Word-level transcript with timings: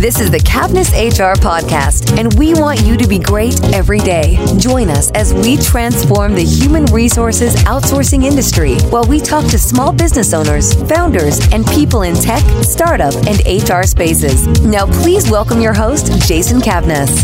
This 0.00 0.18
is 0.18 0.30
the 0.30 0.38
Cavness 0.38 0.92
HR 0.94 1.38
podcast, 1.38 2.18
and 2.18 2.32
we 2.38 2.54
want 2.54 2.80
you 2.80 2.96
to 2.96 3.06
be 3.06 3.18
great 3.18 3.62
every 3.74 3.98
day. 3.98 4.42
Join 4.56 4.88
us 4.88 5.10
as 5.10 5.34
we 5.34 5.58
transform 5.58 6.34
the 6.34 6.42
human 6.42 6.86
resources 6.86 7.54
outsourcing 7.64 8.24
industry 8.24 8.76
while 8.88 9.04
we 9.04 9.20
talk 9.20 9.44
to 9.50 9.58
small 9.58 9.92
business 9.92 10.32
owners, 10.32 10.72
founders, 10.88 11.40
and 11.52 11.66
people 11.66 12.00
in 12.00 12.14
tech, 12.14 12.42
startup, 12.64 13.14
and 13.26 13.42
HR 13.46 13.82
spaces. 13.82 14.46
Now, 14.62 14.86
please 14.86 15.30
welcome 15.30 15.60
your 15.60 15.74
host, 15.74 16.26
Jason 16.26 16.60
Cavness. 16.60 17.20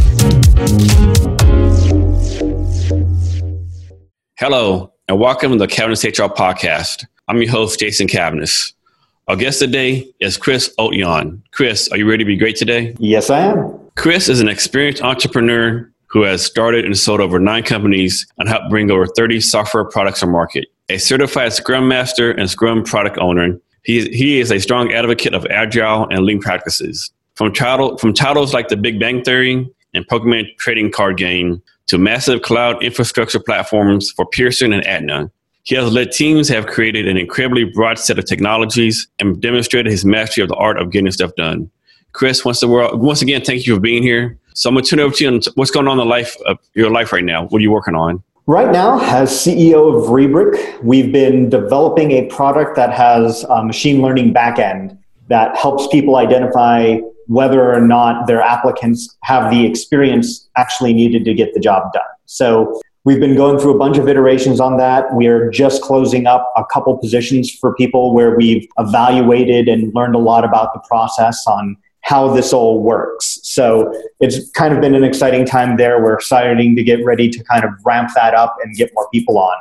Hello, 4.38 4.92
and 5.08 5.18
welcome 5.18 5.52
to 5.52 5.56
the 5.56 5.66
Cavness 5.66 6.04
HR 6.04 6.30
podcast. 6.30 7.06
I'm 7.26 7.40
your 7.40 7.52
host, 7.52 7.80
Jason 7.80 8.06
Cavness. 8.06 8.74
Our 9.28 9.34
guest 9.34 9.58
today 9.58 10.08
is 10.20 10.36
Chris 10.36 10.72
Oltyan. 10.78 11.42
Chris, 11.50 11.88
are 11.90 11.96
you 11.96 12.08
ready 12.08 12.22
to 12.22 12.28
be 12.28 12.36
great 12.36 12.54
today? 12.54 12.94
Yes, 13.00 13.28
I 13.28 13.40
am. 13.40 13.90
Chris 13.96 14.28
is 14.28 14.38
an 14.38 14.46
experienced 14.46 15.02
entrepreneur 15.02 15.90
who 16.06 16.22
has 16.22 16.44
started 16.44 16.84
and 16.84 16.96
sold 16.96 17.20
over 17.20 17.40
nine 17.40 17.64
companies 17.64 18.24
and 18.38 18.48
helped 18.48 18.70
bring 18.70 18.88
over 18.88 19.04
30 19.04 19.40
software 19.40 19.84
products 19.84 20.20
to 20.20 20.28
market. 20.28 20.68
A 20.90 20.98
certified 20.98 21.52
Scrum 21.52 21.88
Master 21.88 22.30
and 22.30 22.48
Scrum 22.48 22.84
product 22.84 23.18
owner, 23.18 23.58
he, 23.82 24.08
he 24.10 24.38
is 24.38 24.52
a 24.52 24.60
strong 24.60 24.92
advocate 24.92 25.34
of 25.34 25.44
agile 25.46 26.06
and 26.08 26.24
lean 26.24 26.40
practices. 26.40 27.10
From, 27.34 27.52
title, 27.52 27.98
from 27.98 28.14
titles 28.14 28.54
like 28.54 28.68
The 28.68 28.76
Big 28.76 29.00
Bang 29.00 29.24
Theory 29.24 29.68
and 29.92 30.06
Pokemon 30.06 30.56
trading 30.58 30.92
card 30.92 31.16
game 31.16 31.60
to 31.88 31.98
massive 31.98 32.42
cloud 32.42 32.80
infrastructure 32.80 33.40
platforms 33.40 34.08
for 34.12 34.24
Pearson 34.24 34.72
and 34.72 34.86
Aetna, 34.86 35.32
he 35.66 35.74
has 35.74 35.92
led 35.92 36.12
teams 36.12 36.48
have 36.48 36.68
created 36.68 37.08
an 37.08 37.16
incredibly 37.16 37.64
broad 37.64 37.98
set 37.98 38.20
of 38.20 38.24
technologies 38.24 39.08
and 39.18 39.42
demonstrated 39.42 39.90
his 39.90 40.04
mastery 40.04 40.42
of 40.42 40.48
the 40.48 40.54
art 40.54 40.78
of 40.78 40.90
getting 40.90 41.10
stuff 41.10 41.34
done. 41.34 41.68
Chris, 42.12 42.44
once 42.44 42.60
the 42.60 42.68
world, 42.68 43.00
once 43.00 43.20
again, 43.20 43.42
thank 43.42 43.66
you 43.66 43.74
for 43.74 43.80
being 43.80 44.00
here. 44.00 44.38
So 44.54 44.70
I'm 44.70 44.76
to 44.76 44.82
turn 44.82 45.00
over 45.00 45.12
to 45.16 45.24
you 45.24 45.30
on 45.30 45.40
what's 45.56 45.72
going 45.72 45.88
on 45.88 45.94
in 45.94 45.98
the 45.98 46.04
life 46.04 46.36
of 46.46 46.58
your 46.74 46.88
life 46.88 47.12
right 47.12 47.24
now. 47.24 47.46
What 47.46 47.58
are 47.58 47.62
you 47.62 47.72
working 47.72 47.96
on? 47.96 48.22
Right 48.46 48.70
now, 48.70 49.00
as 49.00 49.30
CEO 49.30 49.92
of 49.92 50.08
Rebric, 50.08 50.80
we've 50.84 51.10
been 51.10 51.50
developing 51.50 52.12
a 52.12 52.26
product 52.26 52.76
that 52.76 52.92
has 52.92 53.42
a 53.42 53.64
machine 53.64 54.00
learning 54.00 54.32
backend 54.32 54.96
that 55.26 55.58
helps 55.58 55.88
people 55.88 56.14
identify 56.14 56.98
whether 57.26 57.74
or 57.74 57.80
not 57.80 58.28
their 58.28 58.40
applicants 58.40 59.16
have 59.24 59.50
the 59.50 59.66
experience 59.66 60.48
actually 60.56 60.94
needed 60.94 61.24
to 61.24 61.34
get 61.34 61.54
the 61.54 61.60
job 61.60 61.92
done. 61.92 62.04
So 62.26 62.80
We've 63.06 63.20
been 63.20 63.36
going 63.36 63.60
through 63.60 63.72
a 63.72 63.78
bunch 63.78 63.98
of 63.98 64.08
iterations 64.08 64.58
on 64.58 64.78
that. 64.78 65.14
We're 65.14 65.48
just 65.48 65.80
closing 65.80 66.26
up 66.26 66.52
a 66.56 66.64
couple 66.64 66.98
positions 66.98 67.48
for 67.48 67.72
people 67.76 68.12
where 68.12 68.36
we've 68.36 68.66
evaluated 68.78 69.68
and 69.68 69.94
learned 69.94 70.16
a 70.16 70.18
lot 70.18 70.44
about 70.44 70.74
the 70.74 70.80
process 70.80 71.46
on 71.46 71.76
how 72.00 72.34
this 72.34 72.52
all 72.52 72.82
works. 72.82 73.38
So 73.44 73.94
it's 74.18 74.50
kind 74.50 74.74
of 74.74 74.80
been 74.80 74.96
an 74.96 75.04
exciting 75.04 75.46
time 75.46 75.76
there. 75.76 76.02
We're 76.02 76.18
starting 76.18 76.74
to 76.74 76.82
get 76.82 77.04
ready 77.04 77.28
to 77.28 77.44
kind 77.44 77.64
of 77.64 77.70
ramp 77.84 78.10
that 78.16 78.34
up 78.34 78.56
and 78.64 78.74
get 78.74 78.90
more 78.92 79.08
people 79.14 79.38
on. 79.38 79.54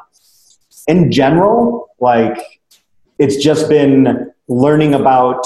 In 0.88 1.12
general, 1.12 1.90
like 2.00 2.40
it's 3.20 3.38
just 3.38 3.70
been 3.70 4.32
learning 4.48 4.96
about 4.96 5.46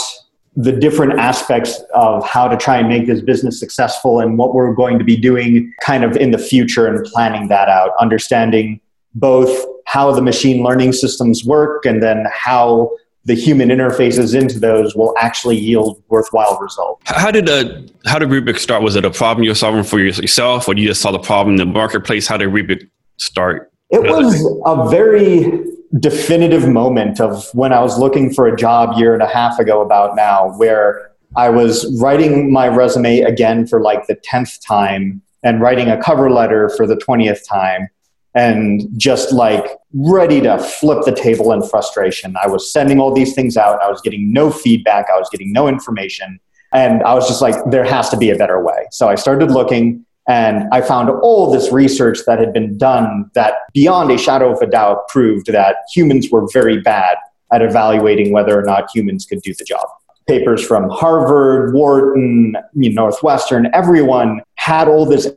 the 0.60 0.74
different 0.74 1.18
aspects 1.18 1.82
of 1.94 2.28
how 2.28 2.46
to 2.46 2.58
try 2.58 2.78
and 2.78 2.90
make 2.90 3.08
this 3.08 3.22
business 3.22 3.58
successful 3.58 4.20
and 4.20 4.38
what 4.38 4.54
we're 4.54 4.74
going 4.74 5.00
to 5.00 5.06
be 5.06 5.16
doing 5.16 5.74
kind 5.82 6.04
of 6.04 6.18
in 6.18 6.32
the 6.32 6.38
future 6.38 6.86
and 6.86 7.06
planning 7.06 7.48
that 7.48 7.70
out, 7.70 7.92
understanding 8.02 8.82
both 9.16 9.66
how 9.86 10.12
the 10.12 10.22
machine 10.22 10.62
learning 10.62 10.92
systems 10.92 11.46
work 11.46 11.86
and 11.86 12.04
then 12.04 12.26
how 12.34 12.92
the 13.24 13.36
human 13.36 13.70
interfaces 13.70 14.38
into 14.38 14.60
those 14.60 14.98
will 14.98 15.16
actually 15.18 15.56
yield 15.56 16.04
worthwhile 16.10 16.60
results. 16.60 17.04
How 17.06 17.32
did 17.32 17.48
uh, 17.48 17.82
how 18.06 18.20
did 18.20 18.28
Rebric 18.28 18.58
start? 18.58 18.84
Was 18.84 18.98
it 18.98 19.06
a 19.06 19.12
problem 19.12 19.46
you're 19.46 19.56
solving 19.56 19.84
for 19.84 20.00
yourself, 20.00 20.68
or 20.68 20.76
you 20.76 20.88
just 20.88 21.02
saw 21.02 21.12
the 21.12 21.19
problem 21.19 21.53
in 21.53 21.58
the 21.58 21.66
marketplace? 21.66 22.28
How 22.28 22.36
did 22.36 22.50
Rebric 22.50 22.90
start? 23.16 23.72
It 23.92 24.02
was 24.02 24.46
a 24.66 24.90
very 24.90 25.64
definitive 25.97 26.67
moment 26.67 27.19
of 27.19 27.47
when 27.53 27.73
I 27.73 27.81
was 27.81 27.97
looking 27.97 28.31
for 28.31 28.47
a 28.47 28.55
job 28.55 28.97
year 28.97 29.13
and 29.13 29.23
a 29.23 29.27
half 29.27 29.57
ago 29.59 29.81
about 29.81 30.16
now 30.16 30.51
where 30.57 31.11
I 31.35 31.50
was 31.50 32.00
writing 32.00 32.51
my 32.51 32.67
resume 32.67 33.22
again 33.22 33.66
for 33.66 33.81
like 33.81 34.07
the 34.07 34.16
10th 34.16 34.66
time 34.66 35.22
and 35.44 35.61
writing 35.61 35.89
a 35.89 36.01
cover 36.01 36.29
letter 36.29 36.69
for 36.69 36.85
the 36.85 36.95
20th 36.95 37.47
time 37.47 37.88
and 38.35 38.88
just 38.97 39.31
like 39.31 39.66
ready 39.94 40.41
to 40.41 40.59
flip 40.59 41.03
the 41.05 41.13
table 41.13 41.51
in 41.51 41.63
frustration. 41.63 42.35
I 42.41 42.47
was 42.47 42.71
sending 42.71 43.00
all 43.00 43.13
these 43.13 43.33
things 43.33 43.57
out. 43.57 43.81
I 43.81 43.89
was 43.89 44.01
getting 44.01 44.31
no 44.31 44.51
feedback. 44.51 45.07
I 45.13 45.17
was 45.17 45.29
getting 45.31 45.51
no 45.51 45.67
information. 45.67 46.39
And 46.71 47.01
I 47.03 47.16
was 47.16 47.27
just 47.27 47.41
like, 47.41 47.56
there 47.71 47.83
has 47.83 48.09
to 48.09 48.17
be 48.17 48.29
a 48.29 48.35
better 48.35 48.63
way. 48.63 48.88
So 48.91 49.09
I 49.09 49.16
started 49.16 49.50
looking 49.50 50.06
and 50.29 50.69
I 50.72 50.81
found 50.81 51.09
all 51.09 51.51
this 51.51 51.72
research 51.72 52.19
that 52.28 52.38
had 52.38 52.53
been 52.53 52.78
done 52.78 53.31
that, 53.34 53.56
beyond 53.73 54.12
a 54.12 54.17
shadow 54.17 54.53
of 54.53 54.62
a 54.62 54.67
doubt, 54.67 55.07
proved 55.07 55.47
that 55.47 55.78
humans 55.91 56.29
were 56.29 56.47
very 56.53 56.79
bad 56.79 57.17
at 57.51 57.63
evaluating 57.63 58.31
whether 58.31 58.57
or 58.57 58.62
not 58.62 58.91
humans 58.94 59.25
could 59.25 59.41
do 59.41 59.56
the 59.56 59.63
job. 59.63 59.88
Papers 60.28 60.63
from 60.63 60.88
Harvard, 60.91 61.73
Wharton, 61.73 62.56
Northwestern, 62.75 63.72
everyone 63.73 64.41
had 64.53 64.88
all 64.88 65.03
this 65.03 65.28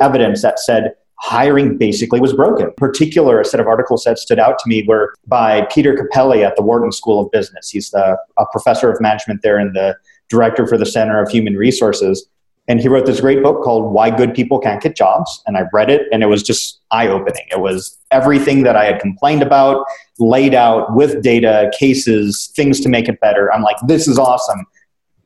evidence 0.00 0.42
that 0.42 0.58
said 0.58 0.94
hiring 1.20 1.78
basically 1.78 2.20
was 2.20 2.32
broken. 2.32 2.66
In 2.66 2.74
particular, 2.74 3.40
a 3.40 3.44
set 3.44 3.60
of 3.60 3.68
articles 3.68 4.02
that 4.02 4.18
stood 4.18 4.40
out 4.40 4.58
to 4.58 4.68
me 4.68 4.84
were 4.88 5.14
by 5.28 5.68
Peter 5.72 5.94
Cappelli 5.94 6.44
at 6.44 6.56
the 6.56 6.62
Wharton 6.62 6.90
School 6.90 7.20
of 7.20 7.30
Business. 7.30 7.70
He's 7.70 7.90
the, 7.90 8.18
a 8.36 8.46
professor 8.50 8.90
of 8.90 9.00
management 9.00 9.42
there 9.42 9.56
and 9.56 9.76
the 9.76 9.96
director 10.28 10.66
for 10.66 10.76
the 10.76 10.86
Center 10.86 11.22
of 11.22 11.30
Human 11.30 11.56
Resources. 11.56 12.26
And 12.68 12.80
he 12.80 12.88
wrote 12.88 13.06
this 13.06 13.20
great 13.20 13.42
book 13.42 13.62
called 13.62 13.92
Why 13.92 14.08
Good 14.10 14.34
People 14.34 14.58
Can't 14.60 14.80
Get 14.80 14.96
Jobs. 14.96 15.42
And 15.46 15.56
I 15.56 15.64
read 15.72 15.90
it 15.90 16.02
and 16.12 16.22
it 16.22 16.26
was 16.26 16.42
just 16.42 16.80
eye 16.92 17.08
opening. 17.08 17.42
It 17.50 17.60
was 17.60 17.98
everything 18.12 18.62
that 18.62 18.76
I 18.76 18.84
had 18.84 19.00
complained 19.00 19.42
about, 19.42 19.84
laid 20.18 20.54
out 20.54 20.94
with 20.94 21.22
data, 21.22 21.72
cases, 21.76 22.52
things 22.54 22.80
to 22.80 22.88
make 22.88 23.08
it 23.08 23.18
better. 23.20 23.52
I'm 23.52 23.62
like, 23.62 23.76
this 23.86 24.06
is 24.06 24.18
awesome. 24.18 24.64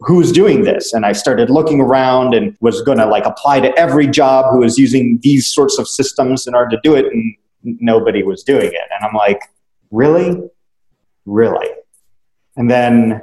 Who's 0.01 0.33
doing 0.33 0.65
this? 0.65 0.95
And 0.95 1.05
I 1.05 1.13
started 1.13 1.51
looking 1.51 1.81
around 1.81 2.35
and 2.35 2.57
was 2.61 2.81
going 2.83 2.99
to 2.99 3.07
like 3.07 3.27
apply 3.27 3.61
to 3.61 3.79
every 3.79 4.07
job 4.07 4.51
who 4.51 4.61
was 4.61 4.79
using 4.79 5.19
these 5.23 5.53
sorts 5.53 5.79
of 5.79 5.87
systems 5.87 6.47
in 6.47 6.55
order 6.55 6.71
to 6.71 6.81
do 6.83 6.95
it. 6.95 7.07
And 7.07 7.37
nobody 7.63 8.23
was 8.23 8.43
doing 8.45 8.69
it. 8.69 8.89
And 8.95 9.07
I'm 9.07 9.15
like, 9.15 9.41
really? 9.91 10.41
Really? 11.27 11.69
And 12.57 12.71
then 12.71 13.23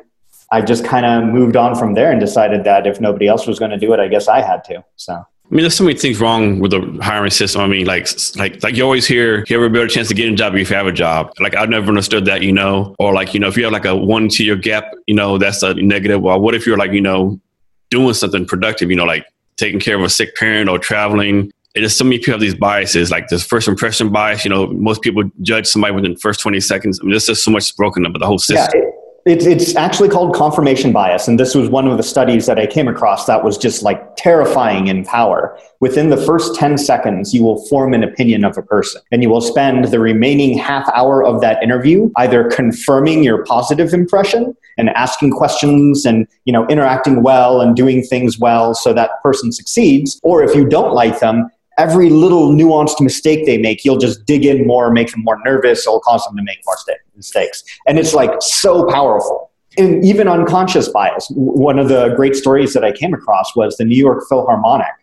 I 0.53 0.61
just 0.61 0.85
kind 0.85 1.03
of 1.03 1.33
moved 1.33 1.55
on 1.55 1.75
from 1.75 1.95
there 1.95 2.11
and 2.11 2.19
decided 2.19 2.63
that 2.65 2.85
if 2.85 3.01
nobody 3.01 3.27
else 3.27 3.47
was 3.47 3.57
going 3.57 3.71
to 3.71 3.77
do 3.77 3.91
it, 3.91 3.99
I 3.99 4.07
guess 4.07 4.27
I 4.27 4.39
had 4.39 4.63
to. 4.65 4.85
So. 4.97 5.13
I 5.15 5.25
mean, 5.49 5.63
there's 5.63 5.75
so 5.75 5.83
many 5.83 5.97
things 5.97 6.19
wrong 6.19 6.59
with 6.59 6.69
the 6.69 6.99
hiring 7.01 7.31
system. 7.31 7.61
I 7.61 7.67
mean, 7.67 7.87
like, 7.87 8.07
like, 8.37 8.61
like 8.61 8.75
you 8.75 8.83
always 8.83 9.07
hear, 9.07 9.43
you 9.47 9.59
have 9.59 9.67
a 9.67 9.73
better 9.73 9.87
chance 9.87 10.09
to 10.09 10.13
get 10.13 10.31
a 10.31 10.35
job 10.35 10.55
if 10.55 10.69
you 10.69 10.75
have 10.75 10.85
a 10.85 10.91
job. 10.91 11.33
Like, 11.39 11.55
I've 11.55 11.69
never 11.69 11.87
understood 11.87 12.25
that, 12.25 12.43
you 12.43 12.51
know, 12.51 12.95
or 12.99 13.15
like, 13.15 13.33
you 13.33 13.39
know, 13.39 13.47
if 13.47 13.57
you 13.57 13.63
have 13.63 13.73
like 13.73 13.85
a 13.85 13.95
one 13.95 14.29
to 14.29 14.43
year 14.43 14.55
gap, 14.55 14.93
you 15.07 15.15
know, 15.15 15.39
that's 15.39 15.63
a 15.63 15.73
negative. 15.73 16.21
Well, 16.21 16.39
what 16.39 16.53
if 16.53 16.67
you're 16.67 16.77
like, 16.77 16.91
you 16.91 17.01
know, 17.01 17.41
doing 17.89 18.13
something 18.13 18.45
productive, 18.45 18.91
you 18.91 18.95
know, 18.95 19.05
like 19.05 19.25
taking 19.57 19.79
care 19.79 19.95
of 19.95 20.03
a 20.03 20.09
sick 20.09 20.35
parent 20.35 20.69
or 20.69 20.77
traveling? 20.77 21.51
It 21.73 21.83
is 21.83 21.95
so 21.95 22.03
many 22.03 22.19
people 22.19 22.33
have 22.33 22.41
these 22.41 22.53
biases, 22.53 23.09
like 23.09 23.29
this 23.29 23.43
first 23.43 23.67
impression 23.67 24.11
bias. 24.11 24.45
You 24.45 24.51
know, 24.51 24.67
most 24.67 25.01
people 25.01 25.23
judge 25.41 25.65
somebody 25.65 25.95
within 25.95 26.13
the 26.13 26.19
first 26.19 26.41
20 26.41 26.59
seconds. 26.59 26.99
I 26.99 27.03
mean, 27.03 27.11
there's 27.11 27.25
just 27.25 27.43
so 27.43 27.49
much 27.49 27.75
broken 27.75 28.05
up 28.05 28.13
the 28.19 28.27
whole 28.27 28.37
system. 28.37 28.81
Yeah, 28.81 28.89
it's, 29.25 29.45
it's 29.45 29.75
actually 29.75 30.09
called 30.09 30.35
confirmation 30.35 30.91
bias. 30.91 31.27
And 31.27 31.39
this 31.39 31.55
was 31.55 31.69
one 31.69 31.87
of 31.87 31.95
the 31.95 32.03
studies 32.03 32.45
that 32.45 32.59
I 32.59 32.67
came 32.67 32.89
across 32.89 33.25
that 33.25 33.43
was 33.43 33.57
just 33.57 33.81
like 33.81 34.15
terrifying 34.17 34.87
in 34.87 35.05
power. 35.05 35.57
Within 35.79 36.09
the 36.09 36.17
first 36.17 36.55
10 36.55 36.77
seconds, 36.77 37.33
you 37.33 37.41
will 37.41 37.65
form 37.67 37.93
an 37.93 38.03
opinion 38.03 38.43
of 38.43 38.57
a 38.57 38.61
person. 38.61 39.01
And 39.11 39.23
you 39.23 39.29
will 39.29 39.41
spend 39.41 39.85
the 39.85 39.99
remaining 39.99 40.57
half 40.57 40.89
hour 40.93 41.23
of 41.23 41.39
that 41.39 41.63
interview 41.63 42.11
either 42.17 42.49
confirming 42.49 43.23
your 43.23 43.45
positive 43.45 43.93
impression 43.93 44.55
and 44.77 44.89
asking 44.89 45.31
questions 45.31 46.05
and 46.05 46.27
you 46.45 46.51
know 46.51 46.67
interacting 46.67 47.21
well 47.21 47.61
and 47.61 47.75
doing 47.75 48.03
things 48.03 48.39
well 48.39 48.73
so 48.73 48.91
that 48.93 49.21
person 49.21 49.51
succeeds. 49.53 50.19
Or 50.23 50.43
if 50.43 50.53
you 50.53 50.67
don't 50.67 50.93
like 50.93 51.19
them, 51.19 51.49
every 51.77 52.09
little 52.09 52.51
nuanced 52.51 53.01
mistake 53.01 53.45
they 53.45 53.57
make, 53.57 53.83
you'll 53.83 53.97
just 53.97 54.25
dig 54.25 54.45
in 54.45 54.65
more, 54.67 54.91
make 54.91 55.11
them 55.11 55.23
more 55.23 55.39
nervous, 55.45 55.85
it'll 55.85 55.99
cause 55.99 56.25
them 56.25 56.35
to 56.37 56.43
make 56.43 56.59
more 56.65 56.75
mistakes. 57.15 57.63
And 57.87 57.99
it's 57.99 58.13
like 58.13 58.31
so 58.41 58.85
powerful. 58.87 59.51
And 59.77 60.05
even 60.05 60.27
unconscious 60.27 60.87
bias. 60.89 61.27
One 61.31 61.79
of 61.79 61.89
the 61.89 62.09
great 62.15 62.35
stories 62.35 62.73
that 62.73 62.83
I 62.83 62.91
came 62.91 63.13
across 63.13 63.55
was 63.55 63.75
the 63.77 63.85
New 63.85 63.97
York 63.97 64.23
Philharmonic. 64.29 64.93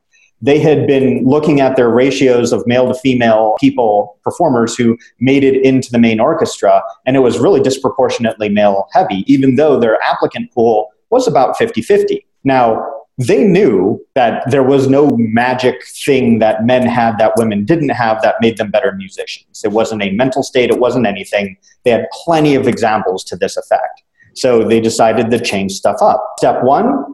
They 0.43 0.58
had 0.58 0.87
been 0.87 1.25
looking 1.26 1.61
at 1.61 1.76
their 1.76 1.90
ratios 1.90 2.52
of 2.52 2.67
male 2.67 2.88
to 2.88 2.94
female 2.94 3.56
people, 3.61 4.19
performers 4.22 4.75
who 4.75 4.96
made 5.19 5.44
it 5.44 5.62
into 5.64 5.90
the 5.90 5.99
main 5.99 6.19
orchestra, 6.19 6.82
and 7.05 7.14
it 7.14 7.20
was 7.20 7.38
really 7.38 7.61
disproportionately 7.61 8.49
male 8.49 8.88
heavy, 8.93 9.25
even 9.31 9.56
though 9.56 9.78
their 9.78 10.00
applicant 10.02 10.50
pool 10.52 10.88
was 11.11 11.28
about 11.28 11.58
50 11.58 11.82
50. 11.82 12.26
Now, 12.44 13.00
they 13.20 13.44
knew 13.44 14.02
that 14.14 14.50
there 14.50 14.62
was 14.62 14.88
no 14.88 15.11
magic 15.19 15.84
thing 16.06 16.38
that 16.38 16.64
men 16.64 16.87
had 16.87 17.19
that 17.19 17.34
women 17.37 17.67
didn't 17.67 17.90
have 17.90 18.22
that 18.22 18.37
made 18.40 18.56
them 18.56 18.70
better 18.70 18.93
musicians. 18.93 19.61
It 19.62 19.72
wasn't 19.72 20.02
a 20.02 20.11
mental 20.12 20.43
state, 20.43 20.70
it 20.70 20.81
wasn't 20.81 21.06
anything. 21.06 21.58
They 21.84 21.90
had 21.90 22.06
plenty 22.12 22.55
of 22.55 22.67
examples 22.67 23.22
to 23.25 23.37
this 23.37 23.58
effect. 23.58 24.02
So 24.34 24.64
they 24.67 24.81
decided 24.81 25.31
to 25.31 25.38
change 25.38 25.72
stuff 25.72 26.00
up. 26.00 26.25
Step 26.38 26.62
one, 26.62 27.12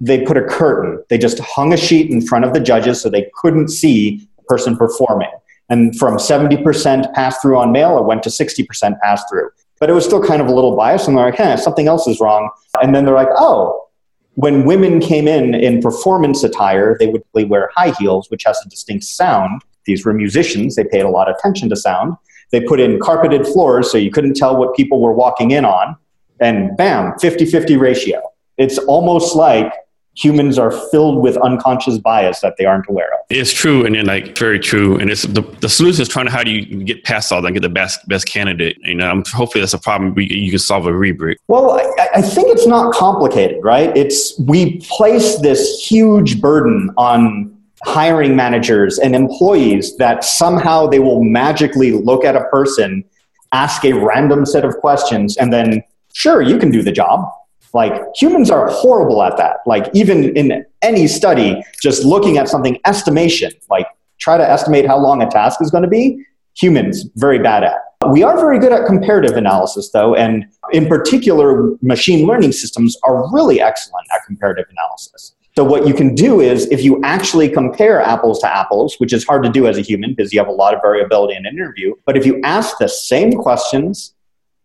they 0.00 0.22
put 0.24 0.38
a 0.38 0.42
curtain. 0.42 1.04
They 1.10 1.18
just 1.18 1.38
hung 1.40 1.74
a 1.74 1.76
sheet 1.76 2.10
in 2.10 2.26
front 2.26 2.46
of 2.46 2.54
the 2.54 2.60
judges 2.60 3.02
so 3.02 3.10
they 3.10 3.30
couldn't 3.34 3.68
see 3.68 4.26
the 4.38 4.42
person 4.44 4.74
performing. 4.74 5.30
And 5.68 5.98
from 5.98 6.16
70% 6.16 7.12
pass 7.12 7.38
through 7.40 7.58
on 7.58 7.72
male, 7.72 7.98
it 7.98 8.04
went 8.04 8.22
to 8.22 8.30
60% 8.30 9.00
pass 9.00 9.22
through. 9.28 9.50
But 9.80 9.90
it 9.90 9.92
was 9.92 10.06
still 10.06 10.22
kind 10.22 10.40
of 10.40 10.48
a 10.48 10.54
little 10.54 10.76
biased. 10.76 11.08
And 11.08 11.16
they're 11.16 11.26
like, 11.26 11.36
hey, 11.36 11.56
something 11.56 11.88
else 11.88 12.06
is 12.06 12.20
wrong. 12.20 12.48
And 12.80 12.94
then 12.94 13.04
they're 13.04 13.14
like, 13.14 13.28
oh, 13.36 13.88
when 14.34 14.64
women 14.64 15.00
came 15.00 15.28
in 15.28 15.54
in 15.54 15.80
performance 15.82 16.42
attire, 16.42 16.96
they 16.98 17.08
would 17.08 17.22
wear 17.34 17.70
high 17.74 17.92
heels, 17.98 18.30
which 18.30 18.44
has 18.44 18.58
a 18.64 18.68
distinct 18.68 19.04
sound. 19.04 19.62
These 19.84 20.04
were 20.04 20.12
musicians, 20.12 20.76
they 20.76 20.84
paid 20.84 21.02
a 21.02 21.08
lot 21.08 21.28
of 21.28 21.36
attention 21.36 21.68
to 21.70 21.76
sound. 21.76 22.16
They 22.50 22.60
put 22.60 22.80
in 22.80 23.00
carpeted 23.00 23.46
floors 23.46 23.90
so 23.90 23.98
you 23.98 24.10
couldn't 24.10 24.34
tell 24.34 24.56
what 24.56 24.74
people 24.74 25.00
were 25.00 25.12
walking 25.12 25.50
in 25.50 25.64
on. 25.64 25.96
And 26.40 26.76
bam, 26.76 27.18
50 27.18 27.46
50 27.46 27.76
ratio. 27.76 28.22
It's 28.58 28.78
almost 28.78 29.34
like 29.36 29.72
humans 30.14 30.58
are 30.58 30.70
filled 30.90 31.22
with 31.22 31.36
unconscious 31.38 31.98
bias 31.98 32.40
that 32.40 32.56
they 32.58 32.64
aren't 32.64 32.86
aware 32.88 33.12
of. 33.14 33.20
It's 33.30 33.52
true, 33.52 33.84
and 33.86 33.94
then 33.94 34.06
like 34.06 34.36
very 34.36 34.58
true. 34.58 34.98
And 34.98 35.10
it's 35.10 35.22
the, 35.22 35.42
the 35.60 35.68
solution 35.68 36.02
is 36.02 36.08
trying 36.08 36.26
to 36.26 36.32
how 36.32 36.44
do 36.44 36.50
you 36.50 36.84
get 36.84 37.04
past 37.04 37.32
all 37.32 37.40
that 37.40 37.48
and 37.48 37.54
get 37.54 37.62
the 37.62 37.68
best 37.68 38.06
best 38.08 38.26
candidate. 38.26 38.76
You 38.82 38.94
know, 38.94 39.08
I'm, 39.08 39.24
hopefully 39.24 39.62
that's 39.62 39.74
a 39.74 39.78
problem 39.78 40.14
we, 40.14 40.26
you 40.26 40.50
can 40.50 40.58
solve 40.58 40.86
a 40.86 40.90
Rebric. 40.90 41.36
Well, 41.48 41.72
I, 41.72 42.08
I 42.16 42.22
think 42.22 42.48
it's 42.50 42.66
not 42.66 42.94
complicated, 42.94 43.62
right? 43.62 43.96
It's 43.96 44.38
we 44.38 44.78
place 44.80 45.40
this 45.40 45.86
huge 45.86 46.40
burden 46.40 46.90
on 46.96 47.56
hiring 47.84 48.36
managers 48.36 48.98
and 48.98 49.14
employees 49.16 49.96
that 49.96 50.24
somehow 50.24 50.86
they 50.86 51.00
will 51.00 51.24
magically 51.24 51.90
look 51.92 52.24
at 52.24 52.36
a 52.36 52.44
person, 52.44 53.04
ask 53.50 53.84
a 53.84 53.92
random 53.92 54.46
set 54.46 54.64
of 54.64 54.76
questions, 54.76 55.36
and 55.36 55.52
then 55.52 55.82
sure 56.12 56.42
you 56.42 56.58
can 56.58 56.70
do 56.70 56.82
the 56.82 56.92
job 56.92 57.28
like 57.74 57.92
humans 58.14 58.50
are 58.50 58.68
horrible 58.68 59.22
at 59.22 59.36
that. 59.36 59.58
Like 59.66 59.88
even 59.94 60.36
in 60.36 60.64
any 60.82 61.06
study, 61.06 61.62
just 61.80 62.04
looking 62.04 62.38
at 62.38 62.48
something 62.48 62.78
estimation, 62.86 63.52
like 63.70 63.86
try 64.18 64.36
to 64.36 64.48
estimate 64.48 64.86
how 64.86 64.98
long 64.98 65.22
a 65.22 65.30
task 65.30 65.60
is 65.62 65.70
going 65.70 65.82
to 65.82 65.88
be, 65.88 66.24
humans 66.54 67.06
very 67.16 67.38
bad 67.38 67.64
at. 67.64 67.78
We 68.10 68.22
are 68.22 68.36
very 68.36 68.58
good 68.58 68.72
at 68.72 68.86
comparative 68.86 69.36
analysis 69.36 69.90
though, 69.90 70.14
and 70.14 70.44
in 70.72 70.86
particular, 70.86 71.76
machine 71.82 72.26
learning 72.26 72.52
systems 72.52 72.96
are 73.04 73.32
really 73.32 73.60
excellent 73.60 74.06
at 74.12 74.24
comparative 74.26 74.66
analysis. 74.70 75.34
So 75.54 75.64
what 75.64 75.86
you 75.86 75.92
can 75.92 76.14
do 76.14 76.40
is 76.40 76.66
if 76.70 76.82
you 76.82 77.00
actually 77.04 77.48
compare 77.48 78.00
apples 78.00 78.40
to 78.40 78.54
apples, 78.54 78.96
which 78.98 79.12
is 79.12 79.24
hard 79.24 79.42
to 79.44 79.50
do 79.50 79.66
as 79.66 79.76
a 79.76 79.82
human 79.82 80.14
because 80.14 80.32
you 80.32 80.38
have 80.38 80.48
a 80.48 80.52
lot 80.52 80.74
of 80.74 80.80
variability 80.80 81.36
in 81.36 81.44
an 81.44 81.54
interview, 81.54 81.94
but 82.06 82.16
if 82.16 82.24
you 82.24 82.40
ask 82.42 82.78
the 82.78 82.88
same 82.88 83.32
questions 83.32 84.14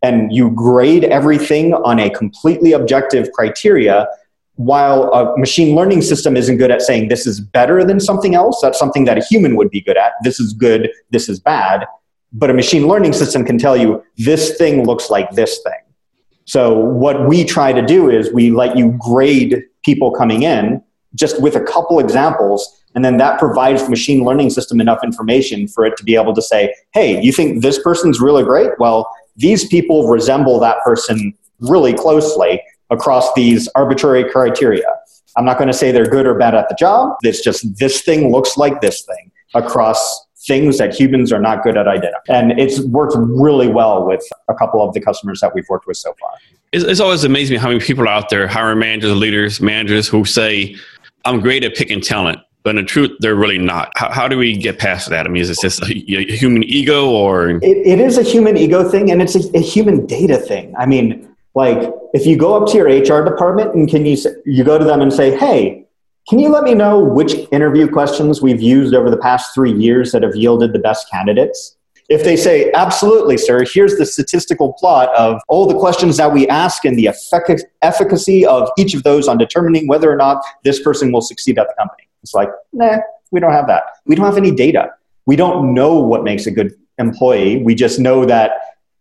and 0.01 0.33
you 0.33 0.51
grade 0.51 1.03
everything 1.05 1.73
on 1.73 1.99
a 1.99 2.09
completely 2.09 2.73
objective 2.73 3.31
criteria 3.31 4.07
while 4.55 5.13
a 5.13 5.37
machine 5.37 5.75
learning 5.75 6.01
system 6.01 6.35
isn't 6.35 6.57
good 6.57 6.71
at 6.71 6.81
saying 6.81 7.09
this 7.09 7.27
is 7.27 7.39
better 7.39 7.83
than 7.83 7.99
something 7.99 8.35
else. 8.35 8.59
That's 8.61 8.77
something 8.77 9.05
that 9.05 9.17
a 9.17 9.23
human 9.23 9.55
would 9.55 9.69
be 9.69 9.81
good 9.81 9.97
at. 9.97 10.13
This 10.23 10.39
is 10.39 10.53
good. 10.53 10.89
This 11.11 11.29
is 11.29 11.39
bad. 11.39 11.85
But 12.33 12.49
a 12.49 12.53
machine 12.53 12.87
learning 12.87 13.13
system 13.13 13.45
can 13.45 13.57
tell 13.57 13.77
you 13.77 14.03
this 14.17 14.57
thing 14.57 14.83
looks 14.85 15.09
like 15.09 15.31
this 15.31 15.61
thing. 15.63 15.79
So 16.45 16.79
what 16.79 17.27
we 17.27 17.43
try 17.43 17.71
to 17.71 17.85
do 17.85 18.09
is 18.09 18.33
we 18.33 18.51
let 18.51 18.77
you 18.77 18.97
grade 18.99 19.63
people 19.83 20.11
coming 20.11 20.43
in 20.43 20.81
just 21.13 21.41
with 21.41 21.55
a 21.55 21.61
couple 21.61 21.99
examples 21.99 22.83
and 22.95 23.05
then 23.05 23.17
that 23.17 23.37
provides 23.37 23.83
the 23.83 23.89
machine 23.89 24.23
learning 24.23 24.49
system 24.49 24.81
enough 24.81 25.03
information 25.03 25.67
for 25.67 25.85
it 25.85 25.95
to 25.97 26.03
be 26.03 26.15
able 26.15 26.33
to 26.33 26.41
say 26.41 26.73
hey 26.93 27.21
you 27.21 27.31
think 27.31 27.61
this 27.61 27.79
person's 27.81 28.19
really 28.19 28.43
great? 28.43 28.71
Well 28.79 29.09
these 29.37 29.65
people 29.67 30.07
resemble 30.07 30.59
that 30.59 30.77
person 30.83 31.33
really 31.59 31.93
closely 31.93 32.61
across 32.89 33.33
these 33.33 33.67
arbitrary 33.75 34.29
criteria. 34.29 34.85
I'm 35.35 35.45
not 35.45 35.57
going 35.57 35.67
to 35.67 35.73
say 35.73 35.91
they're 35.91 36.09
good 36.09 36.25
or 36.25 36.35
bad 36.35 36.55
at 36.55 36.67
the 36.69 36.75
job. 36.75 37.15
It's 37.21 37.43
just 37.43 37.77
this 37.77 38.01
thing 38.01 38.31
looks 38.31 38.57
like 38.57 38.81
this 38.81 39.03
thing 39.03 39.31
across 39.53 40.25
things 40.47 40.77
that 40.77 40.93
humans 40.93 41.31
are 41.31 41.39
not 41.39 41.63
good 41.63 41.77
at 41.77 41.87
identifying. 41.87 42.51
And 42.51 42.59
it's 42.59 42.79
worked 42.79 43.15
really 43.17 43.67
well 43.67 44.05
with 44.05 44.23
a 44.49 44.55
couple 44.55 44.81
of 44.81 44.93
the 44.93 45.01
customers 45.01 45.41
that 45.41 45.53
we've 45.53 45.67
worked 45.69 45.87
with 45.87 45.97
so 45.97 46.13
far. 46.19 46.31
It's, 46.71 46.83
it's 46.83 46.99
always 46.99 47.23
amazing 47.23 47.59
how 47.59 47.67
many 47.67 47.79
people 47.79 48.03
are 48.05 48.07
out 48.07 48.29
there, 48.29 48.47
hiring 48.47 48.79
managers, 48.79 49.13
leaders, 49.13 49.61
managers 49.61 50.07
who 50.07 50.25
say, 50.25 50.75
I'm 51.25 51.39
great 51.39 51.63
at 51.63 51.75
picking 51.75 52.01
talent 52.01 52.39
but 52.67 52.77
in 52.77 52.85
truth, 52.85 53.11
they're 53.21 53.33
really 53.33 53.57
not. 53.57 53.93
How, 53.95 54.11
how, 54.11 54.27
do 54.27 54.37
we 54.37 54.57
get 54.57 54.77
past 54.77 55.09
that? 55.09 55.25
I 55.25 55.29
mean, 55.29 55.41
is 55.41 55.49
it 55.49 55.57
just 55.61 55.81
a, 55.83 55.93
a 56.17 56.35
human 56.35 56.65
ego 56.65 57.09
or? 57.09 57.51
It, 57.51 57.63
it 57.63 57.97
is 57.97 58.17
a 58.17 58.23
human 58.23 58.57
ego 58.57 58.83
thing 58.89 59.09
and 59.09 59.21
it's 59.21 59.35
a, 59.35 59.57
a, 59.57 59.61
human 59.61 60.05
data 60.05 60.35
thing. 60.35 60.75
I 60.77 60.85
mean, 60.85 61.33
like 61.55 61.89
if 62.13 62.25
you 62.25 62.35
go 62.35 62.61
up 62.61 62.69
to 62.69 62.77
your 62.77 62.87
HR 62.87 63.23
department 63.23 63.73
and 63.73 63.87
can 63.87 64.05
you, 64.05 64.17
you 64.45 64.65
go 64.65 64.77
to 64.77 64.83
them 64.83 64.99
and 64.99 65.13
say, 65.13 65.37
hey, 65.37 65.85
can 66.27 66.39
you 66.39 66.49
let 66.49 66.65
me 66.65 66.73
know 66.73 66.99
which 66.99 67.35
interview 67.53 67.89
questions 67.89 68.41
we've 68.41 68.61
used 68.61 68.93
over 68.93 69.09
the 69.09 69.15
past 69.15 69.55
three 69.55 69.71
years 69.71 70.11
that 70.11 70.21
have 70.21 70.35
yielded 70.35 70.73
the 70.73 70.79
best 70.79 71.09
candidates? 71.09 71.77
If 72.09 72.25
they 72.25 72.35
say, 72.35 72.69
absolutely, 72.73 73.37
sir, 73.37 73.63
here's 73.73 73.95
the 73.95 74.05
statistical 74.05 74.73
plot 74.73 75.07
of 75.15 75.39
all 75.47 75.67
the 75.67 75.79
questions 75.79 76.17
that 76.17 76.33
we 76.33 76.49
ask 76.49 76.83
and 76.83 76.99
the 76.99 77.05
effic- 77.05 77.61
efficacy 77.81 78.45
of 78.45 78.67
each 78.77 78.93
of 78.93 79.03
those 79.03 79.29
on 79.29 79.37
determining 79.37 79.87
whether 79.87 80.11
or 80.11 80.17
not 80.17 80.43
this 80.65 80.81
person 80.81 81.13
will 81.13 81.21
succeed 81.21 81.57
at 81.57 81.69
the 81.69 81.73
company. 81.81 82.06
It's 82.27 82.33
like, 82.33 82.49
nah, 82.73 82.97
we 83.31 83.39
don't 83.39 83.53
have 83.53 83.67
that. 83.67 83.83
We 84.05 84.15
don't 84.15 84.25
have 84.25 84.37
any 84.37 84.51
data. 84.51 84.91
We 85.25 85.35
don't 85.37 85.73
know 85.73 85.99
what 85.99 86.23
makes 86.23 86.45
a 86.45 86.51
good 86.51 86.75
employee. 86.97 87.63
We 87.63 87.73
just 87.73 87.99
know 87.99 88.25
that, 88.25 88.51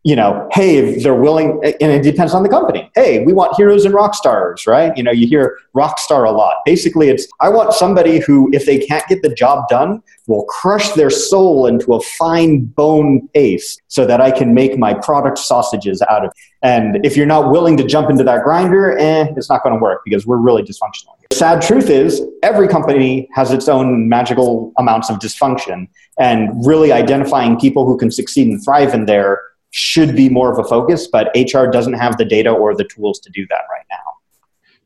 you 0.05 0.15
know, 0.15 0.49
hey, 0.53 0.77
if 0.77 1.03
they're 1.03 1.15
willing, 1.15 1.61
and 1.65 1.91
it 1.91 2.03
depends 2.03 2.33
on 2.33 2.45
the 2.45 2.49
company. 2.49 2.89
Hey, 2.95 3.25
we 3.25 3.33
want 3.33 3.57
heroes 3.57 3.85
and 3.85 3.93
rock 3.93 4.15
stars, 4.15 4.65
right? 4.65 4.97
You 4.97 5.03
know, 5.03 5.11
you 5.11 5.27
hear 5.27 5.59
rock 5.75 5.99
star 5.99 6.25
a 6.25 6.31
lot. 6.31 6.59
Basically, 6.65 7.09
it's 7.09 7.27
I 7.41 7.49
want 7.49 7.73
somebody 7.73 8.21
who, 8.21 8.49
if 8.53 8.67
they 8.67 8.79
can't 8.79 9.05
get 9.09 9.23
the 9.23 9.35
job 9.35 9.67
done, 9.69 10.01
will 10.29 10.45
crush 10.45 10.93
their 10.93 11.11
soul 11.11 11.67
into 11.67 11.95
a 11.95 12.01
fine 12.01 12.67
bone 12.67 13.29
paste 13.35 13.83
so 13.89 14.07
that 14.07 14.21
I 14.21 14.31
can 14.31 14.55
make 14.55 14.79
my 14.79 14.95
product 14.95 15.39
sausages 15.39 16.01
out 16.03 16.25
of 16.25 16.31
it. 16.31 16.37
And 16.63 17.05
if 17.05 17.17
you're 17.17 17.27
not 17.27 17.51
willing 17.51 17.77
to 17.77 17.85
jump 17.85 18.09
into 18.09 18.23
that 18.25 18.45
grinder, 18.45 18.97
eh, 18.99 19.27
it's 19.37 19.51
not 19.51 19.65
going 19.65 19.75
to 19.75 19.81
work 19.81 20.03
because 20.05 20.25
we're 20.25 20.39
really 20.39 20.63
dysfunctional. 20.63 21.16
The 21.37 21.41
sad 21.41 21.61
truth 21.61 21.91
is, 21.91 22.23
every 22.43 22.67
company 22.67 23.29
has 23.35 23.51
its 23.51 23.69
own 23.69 24.09
magical 24.09 24.73
amounts 24.79 25.11
of 25.11 25.19
dysfunction, 25.19 25.87
and 26.19 26.49
really 26.67 26.93
identifying 26.93 27.61
people 27.61 27.85
who 27.85 27.99
can 27.99 28.11
succeed 28.11 28.47
and 28.47 28.65
thrive 28.65 28.95
in 28.95 29.05
there 29.05 29.43
should 29.71 30.17
be 30.17 30.31
more 30.31 30.51
of 30.51 30.59
a 30.59 30.67
focus, 30.67 31.07
but 31.07 31.31
HR 31.37 31.67
doesn't 31.67 31.93
have 31.93 32.17
the 32.17 32.25
data 32.25 32.49
or 32.49 32.75
the 32.75 32.85
tools 32.85 33.21
to 33.21 33.31
do 33.33 33.47
that 33.51 33.61
right 33.71 33.85
now. 33.91 34.15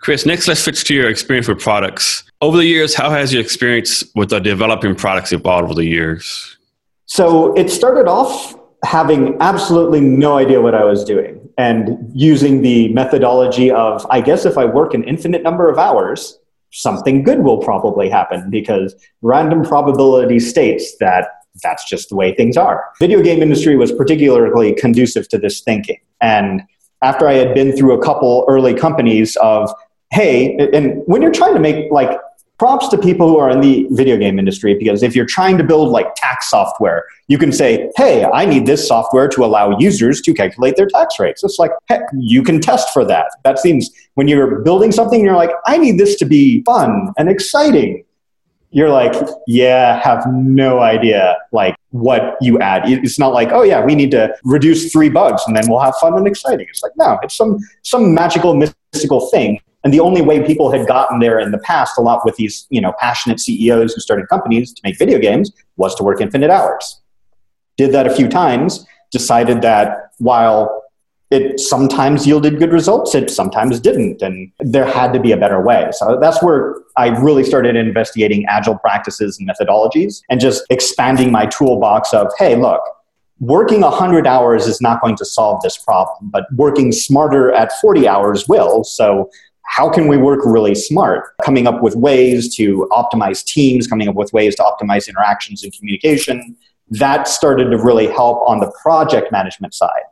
Chris, 0.00 0.26
next 0.26 0.48
let's 0.48 0.64
switch 0.64 0.82
to 0.82 0.92
your 0.92 1.08
experience 1.08 1.46
with 1.46 1.60
products. 1.60 2.24
Over 2.40 2.56
the 2.56 2.66
years, 2.66 2.96
how 2.96 3.10
has 3.10 3.32
your 3.32 3.42
experience 3.42 4.02
with 4.16 4.30
the 4.30 4.40
developing 4.40 4.96
products 4.96 5.30
evolved 5.30 5.66
over 5.66 5.74
the 5.74 5.84
years? 5.84 6.56
So 7.06 7.54
it 7.54 7.70
started 7.70 8.08
off 8.08 8.56
having 8.84 9.36
absolutely 9.38 10.00
no 10.00 10.36
idea 10.36 10.60
what 10.60 10.74
I 10.74 10.82
was 10.82 11.04
doing 11.04 11.48
and 11.58 12.10
using 12.12 12.62
the 12.62 12.88
methodology 12.88 13.70
of, 13.70 14.04
I 14.10 14.20
guess 14.20 14.46
if 14.46 14.58
I 14.58 14.64
work 14.64 14.94
an 14.94 15.04
infinite 15.04 15.44
number 15.44 15.70
of 15.70 15.78
hours, 15.78 16.39
something 16.70 17.22
good 17.22 17.40
will 17.40 17.58
probably 17.58 18.08
happen 18.08 18.50
because 18.50 18.94
random 19.22 19.64
probability 19.64 20.38
states 20.38 20.96
that 20.98 21.28
that's 21.62 21.88
just 21.88 22.08
the 22.08 22.16
way 22.16 22.34
things 22.34 22.56
are. 22.56 22.84
Video 22.98 23.22
game 23.22 23.42
industry 23.42 23.76
was 23.76 23.92
particularly 23.92 24.74
conducive 24.74 25.28
to 25.28 25.38
this 25.38 25.60
thinking. 25.60 25.98
And 26.20 26.62
after 27.02 27.28
I 27.28 27.34
had 27.34 27.54
been 27.54 27.76
through 27.76 27.98
a 27.98 28.02
couple 28.02 28.44
early 28.48 28.74
companies 28.74 29.36
of, 29.36 29.72
hey, 30.10 30.56
and 30.72 31.02
when 31.06 31.22
you're 31.22 31.32
trying 31.32 31.54
to 31.54 31.60
make 31.60 31.90
like 31.90 32.18
props 32.60 32.88
to 32.88 32.98
people 32.98 33.26
who 33.26 33.38
are 33.38 33.48
in 33.48 33.62
the 33.62 33.86
video 33.90 34.18
game 34.18 34.38
industry 34.38 34.74
because 34.74 35.02
if 35.02 35.16
you're 35.16 35.24
trying 35.24 35.56
to 35.56 35.64
build 35.64 35.88
like 35.88 36.14
tax 36.14 36.50
software, 36.50 37.06
you 37.26 37.38
can 37.38 37.50
say, 37.50 37.90
hey, 37.96 38.26
I 38.26 38.44
need 38.44 38.66
this 38.66 38.86
software 38.86 39.28
to 39.28 39.46
allow 39.46 39.78
users 39.78 40.20
to 40.20 40.34
calculate 40.34 40.76
their 40.76 40.86
tax 40.86 41.18
rates. 41.18 41.42
It's 41.42 41.58
like, 41.58 41.70
heck, 41.88 42.02
you 42.18 42.42
can 42.42 42.60
test 42.60 42.90
for 42.92 43.02
that. 43.06 43.28
That 43.44 43.58
seems, 43.58 43.88
when 44.12 44.28
you're 44.28 44.60
building 44.60 44.92
something, 44.92 45.24
you're 45.24 45.36
like, 45.36 45.52
I 45.64 45.78
need 45.78 45.98
this 45.98 46.16
to 46.16 46.26
be 46.26 46.62
fun 46.64 47.14
and 47.16 47.30
exciting. 47.30 48.04
You're 48.72 48.90
like, 48.90 49.14
yeah, 49.46 49.98
have 50.02 50.26
no 50.30 50.80
idea 50.80 51.38
like 51.52 51.76
what 51.92 52.36
you 52.42 52.58
add. 52.58 52.82
It's 52.90 53.18
not 53.18 53.32
like, 53.32 53.52
oh 53.52 53.62
yeah, 53.62 53.82
we 53.82 53.94
need 53.94 54.10
to 54.10 54.36
reduce 54.44 54.92
three 54.92 55.08
bugs 55.08 55.42
and 55.46 55.56
then 55.56 55.64
we'll 55.66 55.80
have 55.80 55.94
fun 55.96 56.14
and 56.14 56.26
exciting. 56.26 56.66
It's 56.68 56.82
like, 56.82 56.92
no, 56.96 57.18
it's 57.22 57.34
some 57.34 57.58
some 57.84 58.12
magical 58.12 58.54
mystical 58.54 59.30
thing 59.30 59.60
and 59.84 59.92
the 59.92 60.00
only 60.00 60.22
way 60.22 60.44
people 60.44 60.70
had 60.70 60.86
gotten 60.86 61.20
there 61.20 61.38
in 61.38 61.52
the 61.52 61.58
past, 61.58 61.96
a 61.98 62.00
lot 62.00 62.24
with 62.24 62.36
these 62.36 62.66
you 62.70 62.80
know 62.80 62.92
passionate 62.98 63.40
CEOs 63.40 63.94
who 63.94 64.00
started 64.00 64.28
companies 64.28 64.72
to 64.72 64.80
make 64.84 64.98
video 64.98 65.18
games, 65.18 65.52
was 65.76 65.94
to 65.96 66.02
work 66.02 66.20
infinite 66.20 66.50
hours. 66.50 67.00
Did 67.76 67.92
that 67.92 68.06
a 68.06 68.14
few 68.14 68.28
times, 68.28 68.86
decided 69.10 69.62
that 69.62 70.12
while 70.18 70.84
it 71.30 71.60
sometimes 71.60 72.26
yielded 72.26 72.58
good 72.58 72.72
results, 72.72 73.14
it 73.14 73.30
sometimes 73.30 73.78
didn't, 73.78 74.20
and 74.20 74.50
there 74.58 74.84
had 74.84 75.12
to 75.12 75.20
be 75.20 75.30
a 75.30 75.36
better 75.36 75.62
way. 75.62 75.88
So 75.92 76.18
that's 76.20 76.42
where 76.42 76.74
I 76.96 77.08
really 77.20 77.44
started 77.44 77.76
investigating 77.76 78.44
agile 78.46 78.76
practices 78.78 79.38
and 79.38 79.48
methodologies 79.48 80.22
and 80.28 80.40
just 80.40 80.64
expanding 80.70 81.30
my 81.30 81.46
toolbox 81.46 82.12
of, 82.12 82.32
hey, 82.36 82.56
look, 82.56 82.82
working 83.38 83.82
100 83.82 84.26
hours 84.26 84.66
is 84.66 84.80
not 84.80 85.00
going 85.00 85.16
to 85.16 85.24
solve 85.24 85.62
this 85.62 85.78
problem, 85.78 86.30
but 86.32 86.46
working 86.54 86.90
smarter 86.90 87.52
at 87.52 87.72
40 87.80 88.08
hours 88.08 88.48
will. 88.48 88.82
So 88.82 89.30
how 89.64 89.88
can 89.88 90.08
we 90.08 90.16
work 90.16 90.40
really 90.44 90.74
smart? 90.74 91.36
Coming 91.44 91.66
up 91.66 91.82
with 91.82 91.94
ways 91.94 92.54
to 92.56 92.88
optimize 92.90 93.44
teams, 93.44 93.86
coming 93.86 94.08
up 94.08 94.14
with 94.14 94.32
ways 94.32 94.56
to 94.56 94.62
optimize 94.62 95.08
interactions 95.08 95.62
and 95.62 95.72
communication. 95.72 96.56
That 96.90 97.28
started 97.28 97.70
to 97.70 97.78
really 97.78 98.08
help 98.08 98.46
on 98.48 98.58
the 98.58 98.72
project 98.82 99.30
management 99.30 99.74
side. 99.74 100.02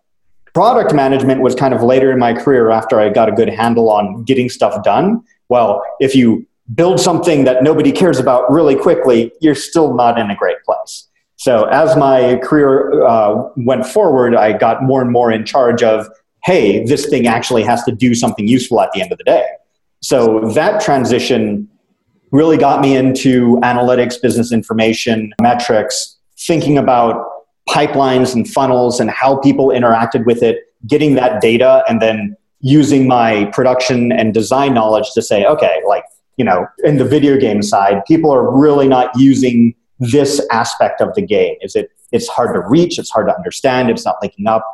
Product 0.54 0.94
management 0.94 1.40
was 1.40 1.54
kind 1.54 1.74
of 1.74 1.82
later 1.82 2.10
in 2.12 2.18
my 2.18 2.32
career 2.32 2.70
after 2.70 3.00
I 3.00 3.08
got 3.10 3.28
a 3.28 3.32
good 3.32 3.48
handle 3.48 3.90
on 3.90 4.24
getting 4.24 4.48
stuff 4.48 4.82
done. 4.82 5.22
Well, 5.48 5.82
if 6.00 6.14
you 6.14 6.46
build 6.74 7.00
something 7.00 7.44
that 7.44 7.62
nobody 7.62 7.92
cares 7.92 8.18
about 8.18 8.50
really 8.50 8.76
quickly, 8.76 9.32
you're 9.40 9.54
still 9.54 9.94
not 9.94 10.18
in 10.18 10.30
a 10.30 10.36
great 10.36 10.62
place. 10.64 11.08
So 11.36 11.64
as 11.64 11.96
my 11.96 12.36
career 12.42 13.04
uh, 13.04 13.50
went 13.56 13.86
forward, 13.86 14.34
I 14.34 14.52
got 14.52 14.82
more 14.82 15.00
and 15.00 15.10
more 15.10 15.30
in 15.30 15.44
charge 15.44 15.82
of, 15.82 16.08
hey, 16.48 16.82
this 16.86 17.04
thing 17.04 17.26
actually 17.26 17.62
has 17.62 17.84
to 17.84 17.92
do 17.92 18.14
something 18.14 18.48
useful 18.48 18.80
at 18.80 18.90
the 18.92 19.02
end 19.02 19.12
of 19.12 19.18
the 19.18 19.24
day. 19.24 19.46
So 20.00 20.40
that 20.54 20.80
transition 20.80 21.68
really 22.32 22.56
got 22.56 22.80
me 22.80 22.96
into 22.96 23.56
analytics, 23.62 24.14
business 24.22 24.50
information, 24.50 25.34
metrics, 25.42 26.16
thinking 26.38 26.78
about 26.78 27.22
pipelines 27.68 28.34
and 28.34 28.48
funnels 28.48 28.98
and 28.98 29.10
how 29.10 29.36
people 29.36 29.68
interacted 29.68 30.24
with 30.24 30.42
it, 30.42 30.60
getting 30.86 31.16
that 31.16 31.42
data, 31.42 31.84
and 31.86 32.00
then 32.00 32.34
using 32.60 33.06
my 33.06 33.44
production 33.52 34.10
and 34.10 34.32
design 34.32 34.72
knowledge 34.72 35.10
to 35.12 35.20
say, 35.20 35.44
okay, 35.44 35.82
like 35.86 36.04
you 36.38 36.46
know, 36.46 36.66
in 36.82 36.96
the 36.96 37.04
video 37.04 37.36
game 37.36 37.62
side, 37.62 38.02
people 38.06 38.30
are 38.30 38.50
really 38.56 38.88
not 38.88 39.10
using 39.18 39.74
this 39.98 40.40
aspect 40.50 41.02
of 41.02 41.12
the 41.14 41.20
game. 41.20 41.56
Is 41.60 41.76
it? 41.76 41.90
It's 42.10 42.28
hard 42.28 42.54
to 42.54 42.60
reach. 42.66 42.98
It's 42.98 43.10
hard 43.10 43.26
to 43.28 43.36
understand. 43.36 43.90
It's 43.90 44.06
not 44.06 44.16
linking 44.22 44.46
up. 44.46 44.64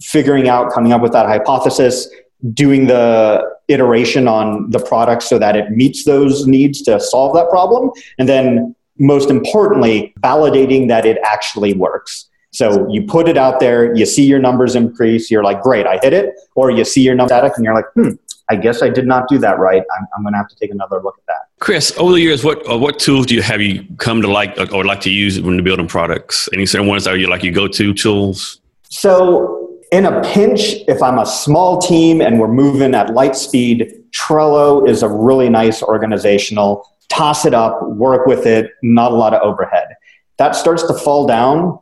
Figuring 0.00 0.48
out, 0.48 0.72
coming 0.72 0.92
up 0.92 1.02
with 1.02 1.12
that 1.12 1.26
hypothesis, 1.26 2.08
doing 2.54 2.86
the 2.86 3.44
iteration 3.68 4.28
on 4.28 4.70
the 4.70 4.78
product 4.78 5.22
so 5.22 5.38
that 5.38 5.56
it 5.56 5.70
meets 5.70 6.04
those 6.04 6.46
needs 6.46 6.82
to 6.82 7.00
solve 7.00 7.34
that 7.34 7.48
problem, 7.50 7.90
and 8.18 8.28
then 8.28 8.74
most 8.98 9.30
importantly, 9.30 10.12
validating 10.20 10.88
that 10.88 11.06
it 11.06 11.18
actually 11.24 11.72
works. 11.74 12.28
So 12.50 12.90
you 12.90 13.02
put 13.02 13.28
it 13.28 13.36
out 13.36 13.60
there, 13.60 13.94
you 13.94 14.06
see 14.06 14.24
your 14.24 14.38
numbers 14.38 14.74
increase, 14.74 15.30
you're 15.30 15.44
like, 15.44 15.62
great, 15.62 15.86
I 15.86 15.98
hit 15.98 16.12
it. 16.12 16.34
Or 16.54 16.70
you 16.70 16.84
see 16.84 17.02
your 17.02 17.14
numbers 17.14 17.30
static 17.30 17.52
and 17.56 17.64
you're 17.64 17.74
like, 17.74 17.84
hmm, 17.94 18.10
I 18.48 18.56
guess 18.56 18.82
I 18.82 18.88
did 18.88 19.06
not 19.06 19.28
do 19.28 19.38
that 19.38 19.58
right. 19.58 19.82
I'm, 19.96 20.06
I'm 20.16 20.22
going 20.22 20.32
to 20.32 20.38
have 20.38 20.48
to 20.48 20.56
take 20.56 20.70
another 20.70 21.00
look 21.02 21.16
at 21.18 21.26
that. 21.26 21.48
Chris, 21.60 21.92
over 21.98 22.12
the 22.12 22.20
years, 22.20 22.44
what 22.44 22.68
uh, 22.70 22.78
what 22.78 22.98
tools 22.98 23.26
do 23.26 23.34
you 23.34 23.42
have 23.42 23.60
you 23.60 23.84
come 23.98 24.22
to 24.22 24.28
like 24.28 24.56
or, 24.58 24.72
or 24.72 24.84
like 24.84 25.00
to 25.02 25.10
use 25.10 25.40
when 25.40 25.54
you're 25.54 25.62
building 25.62 25.88
products? 25.88 26.48
Any 26.52 26.66
certain 26.66 26.86
ones 26.86 27.04
that 27.04 27.18
you 27.18 27.28
like 27.28 27.42
your 27.42 27.52
go 27.52 27.68
to 27.68 27.92
tools? 27.92 28.60
So, 28.84 29.67
in 29.92 30.04
a 30.04 30.20
pinch, 30.22 30.74
if 30.86 31.02
I'm 31.02 31.18
a 31.18 31.26
small 31.26 31.80
team 31.80 32.20
and 32.20 32.38
we're 32.38 32.52
moving 32.52 32.94
at 32.94 33.14
light 33.14 33.36
speed, 33.36 33.92
Trello 34.10 34.88
is 34.88 35.02
a 35.02 35.08
really 35.08 35.48
nice 35.48 35.82
organizational. 35.82 36.86
Toss 37.08 37.46
it 37.46 37.54
up, 37.54 37.82
work 37.88 38.26
with 38.26 38.46
it, 38.46 38.72
not 38.82 39.12
a 39.12 39.14
lot 39.14 39.34
of 39.34 39.42
overhead. 39.42 39.88
That 40.36 40.54
starts 40.54 40.82
to 40.84 40.94
fall 40.94 41.26
down 41.26 41.78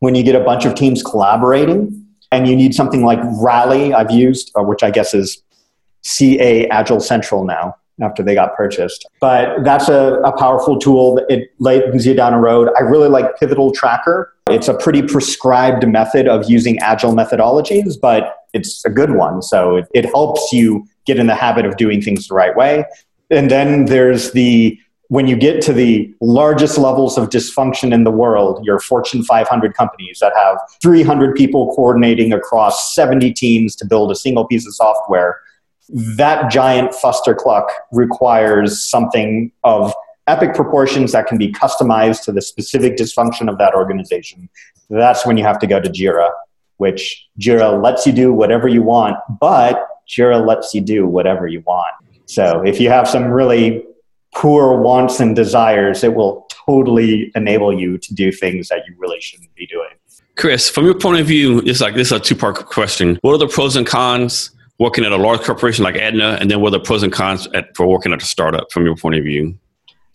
when 0.00 0.14
you 0.14 0.22
get 0.22 0.34
a 0.34 0.40
bunch 0.40 0.64
of 0.64 0.74
teams 0.74 1.02
collaborating 1.02 2.06
and 2.30 2.46
you 2.46 2.54
need 2.54 2.74
something 2.74 3.04
like 3.04 3.18
Rally, 3.40 3.94
I've 3.94 4.10
used, 4.10 4.52
uh, 4.56 4.62
which 4.62 4.82
I 4.82 4.90
guess 4.90 5.14
is 5.14 5.42
CA 6.02 6.68
Agile 6.68 7.00
Central 7.00 7.44
now 7.44 7.74
after 8.00 8.22
they 8.22 8.34
got 8.34 8.54
purchased. 8.54 9.06
But 9.20 9.64
that's 9.64 9.88
a, 9.88 10.14
a 10.24 10.36
powerful 10.36 10.78
tool. 10.78 11.24
It 11.28 11.52
leads 11.58 12.06
you 12.06 12.14
down 12.14 12.34
a 12.34 12.38
road. 12.38 12.68
I 12.78 12.82
really 12.82 13.08
like 13.08 13.38
Pivotal 13.38 13.72
Tracker. 13.72 14.34
It's 14.50 14.68
a 14.68 14.74
pretty 14.74 15.02
prescribed 15.02 15.86
method 15.86 16.26
of 16.26 16.48
using 16.50 16.78
agile 16.78 17.12
methodologies, 17.12 18.00
but 18.00 18.46
it's 18.52 18.84
a 18.84 18.90
good 18.90 19.12
one. 19.12 19.42
So 19.42 19.76
it, 19.76 19.86
it 19.94 20.04
helps 20.06 20.52
you 20.52 20.86
get 21.06 21.18
in 21.18 21.26
the 21.26 21.34
habit 21.34 21.66
of 21.66 21.76
doing 21.76 22.00
things 22.00 22.28
the 22.28 22.34
right 22.34 22.56
way. 22.56 22.84
And 23.30 23.50
then 23.50 23.86
there's 23.86 24.32
the 24.32 24.78
when 25.10 25.26
you 25.26 25.36
get 25.36 25.62
to 25.62 25.72
the 25.72 26.14
largest 26.20 26.76
levels 26.76 27.16
of 27.16 27.30
dysfunction 27.30 27.94
in 27.94 28.04
the 28.04 28.10
world, 28.10 28.62
your 28.64 28.78
Fortune 28.78 29.24
500 29.24 29.74
companies 29.74 30.18
that 30.20 30.34
have 30.36 30.58
300 30.82 31.34
people 31.34 31.74
coordinating 31.74 32.32
across 32.32 32.94
70 32.94 33.32
teams 33.32 33.74
to 33.76 33.86
build 33.86 34.10
a 34.10 34.14
single 34.14 34.46
piece 34.46 34.66
of 34.66 34.74
software, 34.74 35.40
that 35.88 36.50
giant 36.50 36.92
fustercluck 36.92 37.68
requires 37.90 38.82
something 38.82 39.50
of 39.64 39.94
epic 40.28 40.54
proportions 40.54 41.12
that 41.12 41.26
can 41.26 41.38
be 41.38 41.50
customized 41.50 42.24
to 42.24 42.32
the 42.32 42.42
specific 42.42 42.96
dysfunction 42.96 43.48
of 43.48 43.58
that 43.58 43.74
organization. 43.74 44.48
That's 44.90 45.26
when 45.26 45.36
you 45.36 45.44
have 45.44 45.58
to 45.60 45.66
go 45.66 45.80
to 45.80 45.88
Jira, 45.88 46.30
which 46.76 47.26
Jira 47.40 47.82
lets 47.82 48.06
you 48.06 48.12
do 48.12 48.32
whatever 48.32 48.68
you 48.68 48.82
want, 48.82 49.16
but 49.40 49.86
Jira 50.08 50.46
lets 50.46 50.74
you 50.74 50.80
do 50.80 51.06
whatever 51.06 51.46
you 51.46 51.62
want. 51.66 51.94
So 52.26 52.62
if 52.64 52.80
you 52.80 52.90
have 52.90 53.08
some 53.08 53.24
really 53.24 53.84
poor 54.34 54.80
wants 54.80 55.20
and 55.20 55.34
desires, 55.34 56.04
it 56.04 56.14
will 56.14 56.46
totally 56.66 57.32
enable 57.34 57.78
you 57.78 57.98
to 57.98 58.14
do 58.14 58.30
things 58.30 58.68
that 58.68 58.82
you 58.86 58.94
really 58.98 59.20
shouldn't 59.20 59.54
be 59.54 59.66
doing. 59.66 59.88
Chris, 60.36 60.70
from 60.70 60.84
your 60.84 60.94
point 60.94 61.20
of 61.20 61.26
view, 61.26 61.60
it's 61.64 61.80
like 61.80 61.94
this 61.94 62.08
is 62.08 62.12
a 62.12 62.20
two 62.20 62.36
part 62.36 62.66
question. 62.66 63.18
What 63.22 63.32
are 63.34 63.38
the 63.38 63.48
pros 63.48 63.74
and 63.76 63.86
cons 63.86 64.52
working 64.78 65.04
at 65.04 65.10
a 65.10 65.16
large 65.16 65.40
corporation 65.40 65.82
like 65.84 65.96
Aetna, 65.96 66.38
and 66.40 66.50
then 66.50 66.60
what 66.60 66.68
are 66.68 66.78
the 66.78 66.84
pros 66.84 67.02
and 67.02 67.12
cons 67.12 67.48
at, 67.54 67.76
for 67.76 67.86
working 67.86 68.12
at 68.12 68.22
a 68.22 68.24
startup 68.24 68.70
from 68.70 68.84
your 68.84 68.94
point 68.94 69.16
of 69.16 69.24
view? 69.24 69.58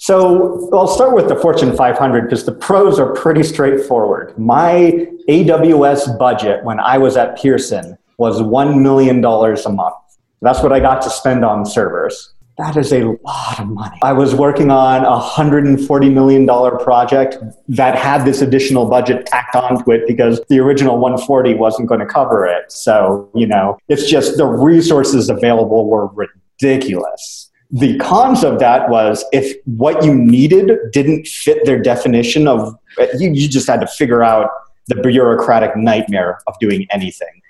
So 0.04 0.70
I'll 0.74 0.90
start 0.90 1.16
with 1.16 1.30
the 1.30 1.38
Fortune 1.38 1.78
500 1.78 2.24
because 2.24 2.44
the 2.44 2.52
pros 2.52 3.00
are 3.00 3.14
pretty 3.14 3.42
straightforward. 3.42 4.38
My 4.38 5.08
AWS 5.30 6.20
budget 6.20 6.62
when 6.66 6.78
I 6.82 6.98
was 6.98 7.16
at 7.16 7.38
Pearson 7.38 7.98
was 8.18 8.42
$1 8.42 8.82
million 8.82 9.24
a 9.24 9.70
month. 9.70 9.96
That's 10.42 10.62
what 10.62 10.74
I 10.74 10.82
got 10.82 11.02
to 11.04 11.10
spend 11.10 11.46
on 11.46 11.66
servers. 11.66 12.34
That 12.58 12.76
is 12.76 12.92
a 12.92 13.16
lot 13.24 13.62
of 13.62 13.68
money. 13.70 13.98
I 14.02 14.12
was 14.12 14.36
working 14.36 14.72
on 14.72 15.06
a 15.06 15.22
$140 15.22 16.14
million 16.14 16.46
project 16.80 17.38
that 17.70 17.98
had 17.98 18.26
this 18.26 18.42
additional 18.42 18.90
budget 18.90 19.26
tacked 19.28 19.56
onto 19.56 19.90
it 19.94 20.06
because 20.06 20.42
the 20.50 20.60
original 20.60 20.98
140 20.98 21.54
wasn't 21.54 21.88
going 21.88 22.02
to 22.02 22.06
cover 22.06 22.46
it. 22.46 22.70
So, 22.74 23.32
you 23.34 23.48
know, 23.48 23.78
it's 23.88 24.12
just 24.12 24.36
the 24.36 24.48
resources 24.48 25.30
available 25.30 25.90
were 25.90 26.08
ridiculous. 26.08 27.52
The 27.74 27.98
cons 27.98 28.44
of 28.44 28.60
that 28.60 28.90
was 28.90 29.26
if 29.34 29.58
what 29.66 30.06
you 30.06 30.14
needed 30.14 30.72
didn't 30.92 31.28
fit 31.28 31.66
their 31.66 31.82
definition 31.82 32.48
of, 32.48 32.76
you, 33.18 33.32
you 33.34 33.50
just 33.50 33.68
had 33.68 33.82
to 33.82 33.88
figure 33.88 34.24
out 34.24 34.50
the 34.88 34.96
bureaucratic 34.96 35.76
nightmare 35.76 36.40
of 36.46 36.54
doing 36.60 36.86
anything. 36.92 37.42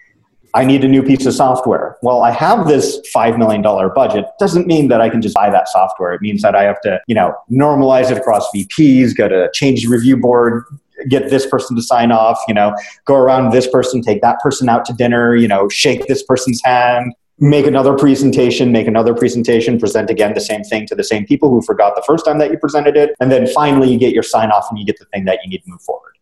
I 0.56 0.66
need 0.66 0.84
a 0.84 0.88
new 0.88 1.02
piece 1.02 1.26
of 1.26 1.34
software. 1.34 1.98
Well, 2.04 2.22
I 2.22 2.32
have 2.32 2.68
this 2.68 3.02
$5 3.14 3.38
million 3.40 3.64
budget. 3.96 4.26
Doesn't 4.40 4.68
mean 4.68 4.88
that 4.90 5.02
I 5.02 5.10
can 5.10 5.22
just 5.22 5.36
buy 5.36 5.50
that 5.50 5.68
software. 5.68 6.14
It 6.14 6.22
means 6.22 6.42
that 6.44 6.56
I 6.56 6.64
have 6.64 6.80
to, 6.82 7.02
you 7.08 7.16
know, 7.16 7.36
normalize 7.52 8.12
it 8.12 8.18
across 8.18 8.48
VPs, 8.56 9.18
go 9.18 9.28
to 9.28 9.50
change 9.54 9.84
the 9.84 9.90
review 9.90 10.16
board, 10.16 10.64
get 11.10 11.30
this 11.32 11.48
person 11.48 11.76
to 11.76 11.82
sign 11.82 12.12
off, 12.12 12.40
you 12.48 12.54
know, 12.54 12.76
go 13.06 13.16
around 13.16 13.52
this 13.52 13.68
person, 13.68 14.02
take 14.02 14.22
that 14.22 14.40
person 14.42 14.70
out 14.70 14.86
to 14.86 14.94
dinner, 14.94 15.36
you 15.36 15.48
know, 15.48 15.68
shake 15.70 16.06
this 16.06 16.22
person's 16.24 16.62
hand, 16.64 17.14
make 17.40 17.66
another 17.66 17.96
presentation, 17.96 18.72
make 18.72 18.88
another 18.88 19.14
presentation, 19.14 19.80
present 19.80 20.10
again 20.10 20.34
the 20.34 20.42
same 20.42 20.64
thing 20.64 20.86
to 20.88 20.96
the 20.96 21.04
same 21.04 21.26
people 21.26 21.50
who 21.50 21.62
forgot 21.62 21.96
the 21.96 22.04
first 22.04 22.26
time 22.26 22.38
that 22.38 22.52
you 22.52 22.58
presented 22.58 22.96
it. 22.96 23.16
And 23.20 23.32
then 23.32 23.48
finally 23.48 23.92
you 23.92 23.98
get 23.98 24.14
your 24.14 24.24
sign 24.24 24.52
off 24.52 24.68
and 24.70 24.78
you 24.80 24.86
get 24.86 25.00
the 25.00 25.06
thing 25.06 25.26
that 25.26 25.40
you 25.44 25.50
need 25.50 25.64
to 25.64 25.70
move 25.70 25.82
forward. 25.82 26.18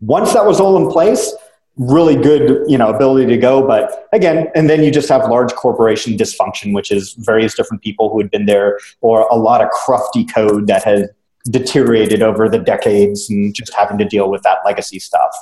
Once 0.00 0.32
that 0.34 0.44
was 0.44 0.60
all 0.60 0.76
in 0.76 0.90
place, 0.90 1.32
really 1.76 2.14
good 2.14 2.64
you 2.70 2.78
know 2.78 2.88
ability 2.88 3.26
to 3.26 3.36
go 3.36 3.66
but 3.66 4.06
again 4.12 4.48
and 4.54 4.70
then 4.70 4.84
you 4.84 4.92
just 4.92 5.08
have 5.08 5.28
large 5.28 5.52
corporation 5.54 6.16
dysfunction 6.16 6.72
which 6.72 6.92
is 6.92 7.14
various 7.14 7.54
different 7.56 7.82
people 7.82 8.10
who 8.10 8.20
had 8.20 8.30
been 8.30 8.46
there 8.46 8.78
or 9.00 9.26
a 9.28 9.34
lot 9.34 9.60
of 9.60 9.68
crufty 9.70 10.24
code 10.32 10.68
that 10.68 10.84
has 10.84 11.08
deteriorated 11.50 12.22
over 12.22 12.48
the 12.48 12.58
decades 12.58 13.28
and 13.28 13.54
just 13.56 13.74
having 13.74 13.98
to 13.98 14.04
deal 14.04 14.30
with 14.30 14.40
that 14.42 14.58
legacy 14.64 15.00
stuff 15.00 15.34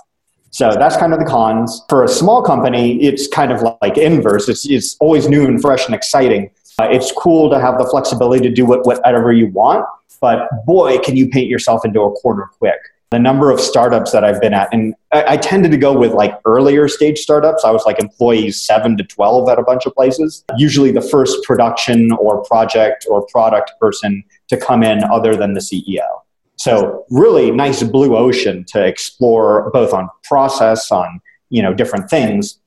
so 0.52 0.71
that's 0.78 0.97
kind 0.97 1.12
of 1.12 1.18
the 1.18 1.25
cons 1.25 1.82
for 1.88 2.04
a 2.04 2.09
small 2.09 2.42
company 2.42 3.02
it's 3.02 3.26
kind 3.26 3.50
of 3.50 3.62
like 3.82 3.99
inverse 3.99 4.49
it's, 4.49 4.68
it's 4.68 4.97
always 5.00 5.28
new 5.28 5.47
and 5.47 5.61
fresh 5.61 5.87
and 5.87 5.94
exciting 5.94 6.50
uh, 6.78 6.88
it's 6.90 7.12
cool 7.12 7.50
to 7.50 7.61
have 7.61 7.78
the 7.78 7.85
flexibility 7.90 8.42
to 8.42 8.54
do 8.54 8.64
what, 8.64 8.87
whatever 8.87 9.32
you 9.32 9.49
want 9.49 9.85
but 10.21 10.49
boy 10.64 10.99
can 10.99 11.16
you 11.16 11.28
paint 11.28 11.49
yourself 11.49 11.85
into 11.85 12.00
a 12.00 12.12
corner 12.12 12.49
quick 12.59 12.78
the 13.12 13.18
number 13.18 13.50
of 13.50 13.61
startups 13.61 14.11
that 14.12 14.25
I've 14.25 14.40
been 14.40 14.54
at, 14.54 14.73
and 14.73 14.94
I, 15.12 15.35
I, 15.35 15.37
tended 15.37 15.71
to 15.73 15.76
go 15.76 15.97
with 15.97 16.12
like 16.12 16.32
earlier 16.47 16.88
stage 16.88 17.18
startups. 17.18 17.62
I 17.62 17.71
was 17.71 17.85
like 17.85 18.00
employees 18.00 18.61
seven 18.61 18.97
to 18.97 19.04
12 19.04 19.50
at 19.50 19.59
a 19.59 19.62
bunch 19.62 19.85
of 19.85 19.94
places. 19.94 20.42
Usually 20.56 20.90
the 20.90 21.02
first 21.02 21.44
production 21.44 22.11
or 22.12 22.42
project 22.44 23.06
or 23.11 23.26
product 23.26 23.73
person 23.78 24.25
to 24.49 24.56
come 24.56 24.82
in 24.82 25.04
other 25.04 25.37
than 25.37 25.52
the 25.52 25.61
CEO. 25.61 26.22
So 26.62 27.04
really 27.11 27.50
nice 27.50 27.83
blue 27.83 28.16
ocean 28.16 28.64
to 28.69 28.87
explore 28.87 29.69
both 29.73 29.92
on 29.92 30.09
process, 30.23 30.92
on, 30.92 31.21
you 31.50 31.61
know, 31.61 31.75
different 31.75 32.09
things. 32.09 32.61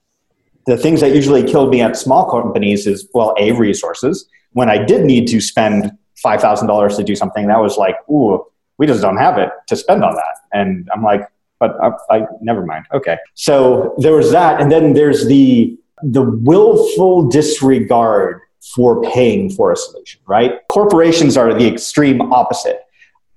The 0.65 0.75
things 0.75 0.99
that 0.99 1.15
usually 1.15 1.43
killed 1.43 1.69
me 1.69 1.79
at 1.79 1.95
small 1.95 2.29
companies 2.29 2.87
is, 2.87 3.07
well, 3.13 3.33
A, 3.39 3.53
resources. 3.53 4.27
When 4.51 4.69
I 4.69 4.83
did 4.83 5.05
need 5.05 5.29
to 5.29 5.39
spend 5.39 5.97
$5,000 6.25 6.97
to 6.97 7.03
do 7.05 7.15
something, 7.15 7.47
that 7.47 7.61
was 7.61 7.77
like, 7.77 7.95
ooh, 8.09 8.45
we 8.77 8.85
just 8.85 9.01
don't 9.01 9.15
have 9.15 9.37
it 9.37 9.49
to 9.67 9.77
spend 9.77 10.03
on 10.03 10.13
that. 10.15 10.35
And 10.51 10.89
I'm 10.93 11.01
like, 11.01 11.21
but 11.61 11.77
I, 11.81 11.91
I 12.17 12.25
never 12.41 12.65
mind. 12.65 12.87
Okay. 12.93 13.17
So 13.35 13.95
there 13.99 14.13
was 14.13 14.29
that. 14.33 14.59
And 14.59 14.69
then 14.69 14.91
there's 14.91 15.25
the, 15.27 15.73
the 16.03 16.23
willful 16.23 17.29
disregard 17.29 18.41
for 18.73 19.01
paying 19.03 19.51
for 19.51 19.71
a 19.71 19.77
solution, 19.77 20.19
right? 20.27 20.67
Corporations 20.67 21.37
are 21.37 21.53
the 21.53 21.65
extreme 21.65 22.33
opposite. 22.33 22.81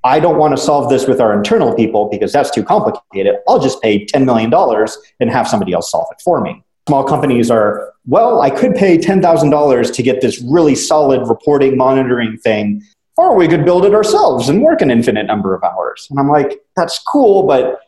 I 0.05 0.21
don't 0.21 0.39
want 0.39 0.57
to 0.57 0.63
solve 0.63 0.89
this 0.89 1.07
with 1.07 1.21
our 1.21 1.37
internal 1.37 1.75
people 1.75 2.09
because 2.09 2.33
that's 2.33 2.51
too 2.51 2.63
complicated. 2.63 3.37
I'll 3.49 3.59
just 3.59 3.83
pay 3.83 4.05
$10 4.05 4.25
million 4.25 4.53
and 5.21 5.31
have 5.31 5.49
somebody 5.49 5.73
else 5.73 5.91
solve 5.91 6.07
it 6.13 6.21
for 6.23 6.41
me. 6.41 6.63
Small 6.89 7.05
companies 7.05 7.51
are, 7.51 7.93
well, 8.07 8.41
I 8.41 8.49
could 8.51 8.75
pay 8.75 8.97
$10,000 8.97 9.95
to 9.95 10.03
get 10.03 10.21
this 10.21 10.41
really 10.43 10.75
solid 10.75 11.29
reporting 11.29 11.77
monitoring 11.77 12.39
thing, 12.39 12.83
or 13.17 13.35
we 13.35 13.49
could 13.49 13.65
build 13.65 13.85
it 13.85 13.93
ourselves 13.93 14.49
and 14.49 14.63
work 14.63 14.81
an 14.81 14.91
infinite 14.91 15.27
number 15.27 15.55
of 15.55 15.63
hours. 15.65 16.07
And 16.11 16.19
I'm 16.19 16.29
like, 16.29 16.61
that's 16.77 16.99
cool, 17.01 17.47
but 17.47 17.81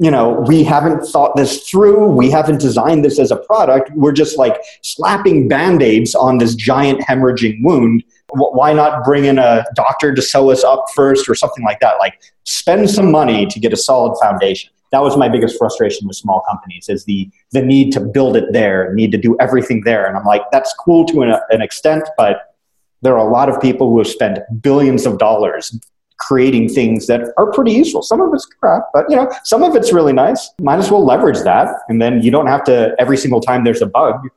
you 0.00 0.10
know, 0.12 0.44
we 0.46 0.62
haven't 0.62 1.04
thought 1.06 1.34
this 1.36 1.68
through. 1.68 2.06
We 2.06 2.30
haven't 2.30 2.60
designed 2.60 3.04
this 3.04 3.18
as 3.18 3.32
a 3.32 3.36
product. 3.36 3.90
We're 3.94 4.12
just 4.12 4.38
like 4.38 4.60
slapping 4.82 5.48
band 5.48 5.82
aids 5.82 6.14
on 6.14 6.38
this 6.38 6.54
giant 6.54 7.00
hemorrhaging 7.00 7.58
wound. 7.62 8.04
Why 8.30 8.72
not 8.72 9.04
bring 9.04 9.24
in 9.24 9.38
a 9.38 9.64
doctor 9.74 10.14
to 10.14 10.22
sew 10.22 10.50
us 10.50 10.62
up 10.62 10.84
first 10.94 11.28
or 11.28 11.34
something 11.34 11.64
like 11.64 11.80
that? 11.80 11.98
Like, 11.98 12.20
spend 12.44 12.88
some 12.90 13.10
money 13.10 13.46
to 13.46 13.58
get 13.58 13.72
a 13.72 13.76
solid 13.76 14.16
foundation. 14.22 14.70
That 14.92 15.02
was 15.02 15.16
my 15.16 15.28
biggest 15.28 15.58
frustration 15.58 16.06
with 16.06 16.16
small 16.16 16.42
companies 16.48 16.88
is 16.88 17.04
the, 17.04 17.28
the 17.50 17.60
need 17.60 17.92
to 17.92 18.00
build 18.00 18.36
it 18.36 18.52
there, 18.52 18.94
need 18.94 19.10
to 19.12 19.18
do 19.18 19.36
everything 19.40 19.82
there. 19.84 20.06
And 20.06 20.16
I'm 20.16 20.24
like, 20.24 20.42
that's 20.52 20.72
cool 20.74 21.04
to 21.06 21.22
an, 21.22 21.34
an 21.50 21.60
extent, 21.60 22.08
but 22.16 22.54
there 23.02 23.18
are 23.18 23.26
a 23.26 23.30
lot 23.30 23.48
of 23.48 23.60
people 23.60 23.90
who 23.90 23.98
have 23.98 24.06
spent 24.06 24.38
billions 24.62 25.06
of 25.06 25.18
dollars 25.18 25.78
creating 26.18 26.68
things 26.68 27.06
that 27.06 27.32
are 27.36 27.50
pretty 27.52 27.72
useful. 27.72 28.02
Some 28.02 28.20
of 28.20 28.32
it's 28.34 28.44
crap, 28.44 28.84
but 28.92 29.08
you 29.08 29.16
know, 29.16 29.30
some 29.44 29.62
of 29.62 29.76
it's 29.76 29.92
really 29.92 30.12
nice. 30.12 30.50
Might 30.60 30.78
as 30.78 30.90
well 30.90 31.04
leverage 31.04 31.42
that, 31.44 31.68
and 31.88 32.00
then 32.02 32.22
you 32.22 32.30
don't 32.30 32.46
have 32.46 32.64
to 32.64 32.94
every 32.98 33.16
single 33.16 33.40
time 33.40 33.64
there's 33.64 33.82
a 33.82 33.86
bug 33.86 34.28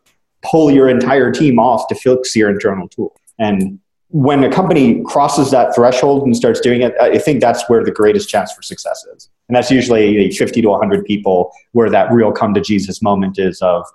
pull 0.44 0.72
your 0.72 0.90
entire 0.90 1.32
team 1.32 1.60
off 1.60 1.88
to 1.88 1.96
fix 1.96 2.36
your 2.36 2.50
internal 2.50 2.88
tool. 2.88 3.16
And 3.40 3.80
when 4.10 4.44
a 4.44 4.52
company 4.52 5.02
crosses 5.06 5.52
that 5.52 5.74
threshold 5.74 6.24
and 6.24 6.36
starts 6.36 6.60
doing 6.60 6.82
it, 6.82 6.94
I 7.00 7.18
think 7.18 7.40
that's 7.40 7.70
where 7.70 7.84
the 7.84 7.92
greatest 7.92 8.28
chance 8.28 8.52
for 8.52 8.62
success 8.62 9.06
is. 9.16 9.30
And 9.48 9.56
that's 9.56 9.72
usually 9.72 10.30
50 10.32 10.62
to 10.62 10.70
100 10.70 11.06
people 11.06 11.52
where 11.72 11.90
that 11.90 12.12
real 12.12 12.32
come 12.32 12.54
to 12.54 12.62
Jesus 12.62 13.02
moment 13.02 13.40
is 13.40 13.62
of 13.62 13.86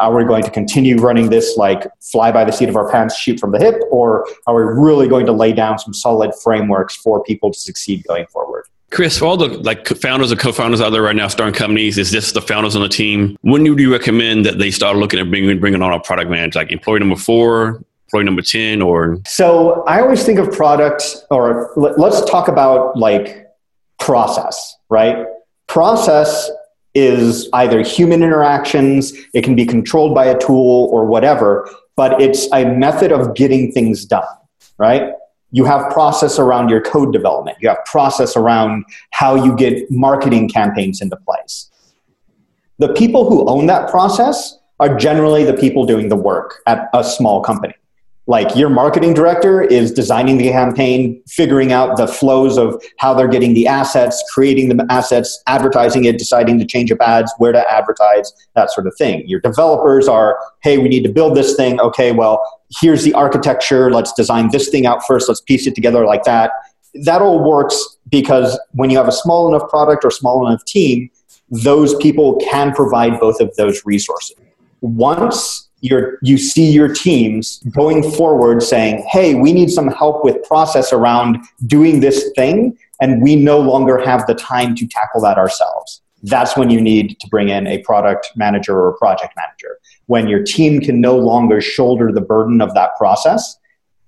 are 0.00 0.14
we 0.14 0.24
going 0.24 0.42
to 0.42 0.50
continue 0.50 0.96
running 0.96 1.30
this 1.30 1.56
like 1.56 1.86
fly 2.00 2.32
by 2.32 2.44
the 2.44 2.52
seat 2.52 2.68
of 2.68 2.76
our 2.76 2.90
pants, 2.90 3.18
shoot 3.18 3.38
from 3.38 3.52
the 3.52 3.58
hip, 3.58 3.76
or 3.90 4.26
are 4.46 4.54
we 4.54 4.62
really 4.80 5.08
going 5.08 5.26
to 5.26 5.32
lay 5.32 5.52
down 5.52 5.78
some 5.78 5.94
solid 5.94 6.32
frameworks 6.42 6.96
for 6.96 7.22
people 7.22 7.50
to 7.50 7.58
succeed 7.58 8.04
going 8.04 8.26
forward? 8.26 8.64
Chris, 8.90 9.18
for 9.18 9.24
all 9.24 9.36
the 9.36 9.48
like 9.48 9.88
founders 9.88 10.30
or 10.30 10.36
co-founders 10.36 10.80
out 10.80 10.90
there 10.90 11.02
right 11.02 11.16
now 11.16 11.26
starting 11.26 11.54
companies, 11.54 11.98
is 11.98 12.12
this 12.12 12.30
the 12.30 12.40
founders 12.40 12.76
on 12.76 12.82
the 12.82 12.88
team? 12.88 13.36
When 13.40 13.64
do 13.64 13.74
you 13.76 13.92
recommend 13.92 14.46
that 14.46 14.58
they 14.58 14.70
start 14.70 14.96
looking 14.96 15.18
at 15.18 15.28
bringing 15.28 15.58
bringing 15.58 15.82
on 15.82 15.92
a 15.92 15.98
product 15.98 16.30
manager, 16.30 16.60
like 16.60 16.70
employee 16.70 17.00
number 17.00 17.16
four, 17.16 17.82
employee 18.06 18.24
number 18.24 18.42
ten, 18.42 18.80
or? 18.80 19.18
So 19.26 19.82
I 19.84 20.00
always 20.00 20.24
think 20.24 20.38
of 20.38 20.52
product, 20.52 21.02
or 21.30 21.72
let's 21.76 22.24
talk 22.30 22.46
about 22.46 22.96
like 22.96 23.48
process, 23.98 24.76
right? 24.88 25.26
Process 25.66 26.48
is 26.94 27.48
either 27.52 27.82
human 27.82 28.22
interactions, 28.22 29.12
it 29.32 29.42
can 29.42 29.54
be 29.54 29.66
controlled 29.66 30.14
by 30.14 30.26
a 30.26 30.38
tool 30.38 30.88
or 30.92 31.04
whatever, 31.04 31.68
but 31.96 32.20
it's 32.20 32.48
a 32.52 32.64
method 32.64 33.12
of 33.12 33.34
getting 33.34 33.72
things 33.72 34.04
done, 34.04 34.24
right? 34.78 35.12
You 35.50 35.64
have 35.64 35.92
process 35.92 36.38
around 36.38 36.68
your 36.68 36.80
code 36.80 37.12
development. 37.12 37.58
You 37.60 37.68
have 37.68 37.78
process 37.84 38.36
around 38.36 38.84
how 39.10 39.34
you 39.36 39.54
get 39.54 39.90
marketing 39.90 40.48
campaigns 40.48 41.00
into 41.00 41.16
place. 41.16 41.70
The 42.78 42.92
people 42.92 43.28
who 43.28 43.46
own 43.48 43.66
that 43.66 43.88
process 43.88 44.58
are 44.80 44.96
generally 44.96 45.44
the 45.44 45.54
people 45.54 45.86
doing 45.86 46.08
the 46.08 46.16
work 46.16 46.60
at 46.66 46.88
a 46.92 47.04
small 47.04 47.40
company 47.40 47.74
like 48.26 48.56
your 48.56 48.70
marketing 48.70 49.12
director 49.12 49.62
is 49.62 49.92
designing 49.92 50.38
the 50.38 50.48
campaign 50.48 51.22
figuring 51.28 51.72
out 51.72 51.96
the 51.96 52.06
flows 52.06 52.56
of 52.56 52.82
how 52.98 53.12
they're 53.12 53.28
getting 53.28 53.54
the 53.54 53.66
assets 53.66 54.22
creating 54.32 54.74
the 54.74 54.86
assets 54.90 55.42
advertising 55.46 56.04
it 56.04 56.18
deciding 56.18 56.58
to 56.58 56.64
change 56.64 56.90
up 56.90 57.00
ads 57.00 57.32
where 57.38 57.52
to 57.52 57.70
advertise 57.70 58.32
that 58.54 58.70
sort 58.70 58.86
of 58.86 58.94
thing. 58.96 59.26
Your 59.26 59.40
developers 59.40 60.08
are 60.08 60.38
hey 60.62 60.78
we 60.78 60.88
need 60.88 61.02
to 61.02 61.12
build 61.12 61.36
this 61.36 61.54
thing. 61.54 61.80
Okay 61.80 62.12
well 62.12 62.42
here's 62.80 63.04
the 63.04 63.14
architecture. 63.14 63.90
Let's 63.90 64.12
design 64.12 64.50
this 64.50 64.68
thing 64.68 64.86
out 64.86 65.06
first. 65.06 65.28
Let's 65.28 65.40
piece 65.40 65.66
it 65.66 65.74
together 65.74 66.06
like 66.06 66.24
that. 66.24 66.50
That 67.04 67.20
all 67.20 67.48
works 67.48 67.98
because 68.10 68.58
when 68.72 68.90
you 68.90 68.96
have 68.96 69.08
a 69.08 69.12
small 69.12 69.48
enough 69.48 69.68
product 69.68 70.04
or 70.04 70.10
small 70.10 70.46
enough 70.46 70.64
team 70.64 71.10
those 71.50 71.94
people 71.96 72.36
can 72.36 72.72
provide 72.72 73.20
both 73.20 73.38
of 73.38 73.54
those 73.56 73.84
resources. 73.84 74.34
Once 74.80 75.63
you 76.22 76.38
see 76.38 76.70
your 76.70 76.92
teams 76.92 77.58
going 77.70 78.02
forward 78.02 78.62
saying, 78.62 79.06
hey, 79.10 79.34
we 79.34 79.52
need 79.52 79.70
some 79.70 79.88
help 79.88 80.24
with 80.24 80.42
process 80.44 80.92
around 80.92 81.38
doing 81.66 82.00
this 82.00 82.30
thing, 82.34 82.78
and 83.00 83.22
we 83.22 83.36
no 83.36 83.60
longer 83.60 83.98
have 83.98 84.26
the 84.26 84.34
time 84.34 84.74
to 84.76 84.86
tackle 84.86 85.20
that 85.20 85.36
ourselves. 85.36 86.00
That's 86.22 86.56
when 86.56 86.70
you 86.70 86.80
need 86.80 87.20
to 87.20 87.28
bring 87.28 87.50
in 87.50 87.66
a 87.66 87.78
product 87.82 88.30
manager 88.34 88.78
or 88.78 88.88
a 88.88 88.96
project 88.96 89.34
manager. 89.36 89.78
When 90.06 90.26
your 90.26 90.42
team 90.42 90.80
can 90.80 91.02
no 91.02 91.18
longer 91.18 91.60
shoulder 91.60 92.12
the 92.12 92.22
burden 92.22 92.62
of 92.62 92.72
that 92.72 92.96
process, 92.96 93.58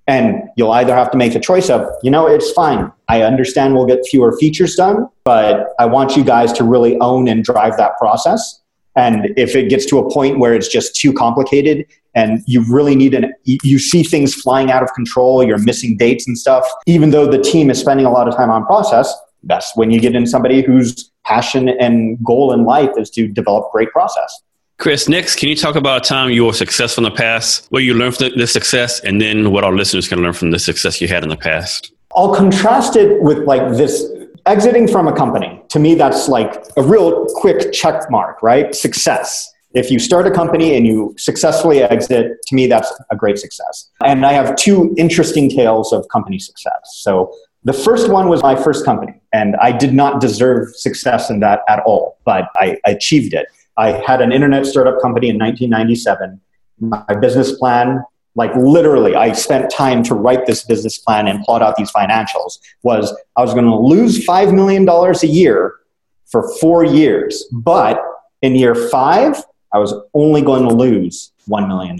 and 0.07 0.49
you'll 0.55 0.71
either 0.71 0.95
have 0.95 1.11
to 1.11 1.17
make 1.17 1.33
the 1.33 1.39
choice 1.39 1.69
of, 1.69 1.87
you 2.01 2.09
know, 2.09 2.27
it's 2.27 2.51
fine. 2.53 2.91
I 3.07 3.21
understand 3.21 3.75
we'll 3.75 3.85
get 3.85 3.99
fewer 4.09 4.35
features 4.37 4.75
done, 4.75 5.09
but 5.25 5.67
I 5.79 5.85
want 5.85 6.15
you 6.15 6.23
guys 6.23 6.53
to 6.53 6.63
really 6.63 6.97
own 7.01 7.27
and 7.27 7.43
drive 7.43 7.77
that 7.77 7.97
process 7.97 8.56
and 8.97 9.31
if 9.37 9.55
it 9.55 9.69
gets 9.69 9.85
to 9.85 9.99
a 9.99 10.11
point 10.11 10.39
where 10.39 10.55
it's 10.55 10.67
just 10.67 10.95
too 10.95 11.13
complicated 11.13 11.85
and 12.15 12.41
you 12.47 12.65
really 12.67 12.95
need 12.95 13.13
an, 13.13 13.31
you 13.43 13.77
see 13.77 14.01
things 14.01 14.33
flying 14.33 14.71
out 14.71 14.81
of 14.81 14.91
control, 14.93 15.43
you're 15.43 15.59
missing 15.59 15.95
dates 15.95 16.27
and 16.27 16.35
stuff, 16.35 16.67
even 16.87 17.11
though 17.11 17.27
the 17.27 17.37
team 17.37 17.69
is 17.69 17.79
spending 17.79 18.07
a 18.07 18.11
lot 18.11 18.27
of 18.27 18.35
time 18.35 18.49
on 18.49 18.65
process, 18.65 19.13
that's 19.43 19.71
when 19.75 19.91
you 19.91 20.01
get 20.01 20.15
in 20.15 20.25
somebody 20.25 20.63
whose 20.63 21.11
passion 21.25 21.69
and 21.69 22.17
goal 22.23 22.51
in 22.51 22.65
life 22.65 22.89
is 22.97 23.11
to 23.11 23.27
develop 23.27 23.71
great 23.71 23.91
process. 23.91 24.41
Chris, 24.79 25.07
next, 25.07 25.37
can 25.37 25.47
you 25.49 25.55
talk 25.55 25.75
about 25.75 26.05
a 26.05 26.07
time 26.07 26.31
you 26.31 26.45
were 26.45 26.53
successful 26.53 27.05
in 27.05 27.11
the 27.11 27.15
past, 27.15 27.67
what 27.69 27.83
you 27.83 27.93
learned 27.93 28.15
from 28.15 28.31
the 28.35 28.47
success, 28.47 28.99
and 29.01 29.21
then 29.21 29.51
what 29.51 29.63
our 29.63 29.73
listeners 29.73 30.07
can 30.07 30.21
learn 30.21 30.33
from 30.33 30.49
the 30.51 30.59
success 30.59 30.99
you 30.99 31.07
had 31.07 31.21
in 31.23 31.29
the 31.29 31.37
past? 31.37 31.91
I'll 32.15 32.33
contrast 32.33 32.95
it 32.95 33.21
with 33.21 33.39
like 33.39 33.73
this 33.73 34.03
exiting 34.47 34.87
from 34.87 35.07
a 35.07 35.15
company, 35.15 35.61
to 35.69 35.79
me, 35.79 35.95
that's 35.95 36.27
like 36.27 36.65
a 36.77 36.81
real 36.81 37.25
quick 37.35 37.71
check 37.73 38.09
mark, 38.09 38.41
right? 38.41 38.73
Success. 38.73 39.51
If 39.73 39.91
you 39.91 39.99
start 39.99 40.25
a 40.25 40.31
company 40.31 40.75
and 40.75 40.87
you 40.87 41.13
successfully 41.17 41.83
exit, 41.83 42.37
to 42.47 42.55
me, 42.55 42.67
that's 42.67 42.91
a 43.11 43.15
great 43.15 43.37
success. 43.37 43.89
And 44.03 44.25
I 44.25 44.33
have 44.33 44.55
two 44.55 44.95
interesting 44.97 45.49
tales 45.49 45.91
of 45.93 46.07
company 46.07 46.39
success. 46.39 46.95
So 46.95 47.31
the 47.63 47.73
first 47.73 48.09
one 48.09 48.29
was 48.29 48.41
my 48.41 48.55
first 48.55 48.85
company, 48.85 49.13
and 49.33 49.55
I 49.57 49.71
did 49.71 49.93
not 49.93 50.21
deserve 50.21 50.73
success 50.75 51.29
in 51.29 51.41
that 51.41 51.61
at 51.67 51.79
all, 51.79 52.17
but 52.23 52.45
I 52.55 52.77
achieved 52.85 53.33
it. 53.33 53.47
I 53.75 53.91
had 53.91 54.21
an 54.21 54.31
internet 54.31 54.65
startup 54.65 55.01
company 55.01 55.29
in 55.29 55.37
1997. 55.37 56.39
My 56.79 57.03
business 57.19 57.51
plan 57.59 58.03
like 58.37 58.55
literally 58.55 59.15
i 59.15 59.31
spent 59.33 59.69
time 59.69 60.01
to 60.01 60.15
write 60.15 60.45
this 60.45 60.63
business 60.63 60.97
plan 60.97 61.27
and 61.27 61.43
plot 61.43 61.61
out 61.61 61.75
these 61.75 61.91
financials 61.91 62.59
was 62.83 63.13
i 63.35 63.41
was 63.41 63.53
going 63.53 63.65
to 63.65 63.75
lose 63.75 64.25
$5 64.25 64.53
million 64.53 64.87
a 64.87 65.27
year 65.27 65.75
for 66.25 66.49
four 66.59 66.85
years 66.85 67.45
but 67.51 68.01
in 68.41 68.55
year 68.55 68.75
five 68.75 69.43
i 69.73 69.77
was 69.77 69.93
only 70.13 70.41
going 70.41 70.67
to 70.67 70.73
lose 70.73 71.33
$1 71.49 71.67
million 71.67 71.97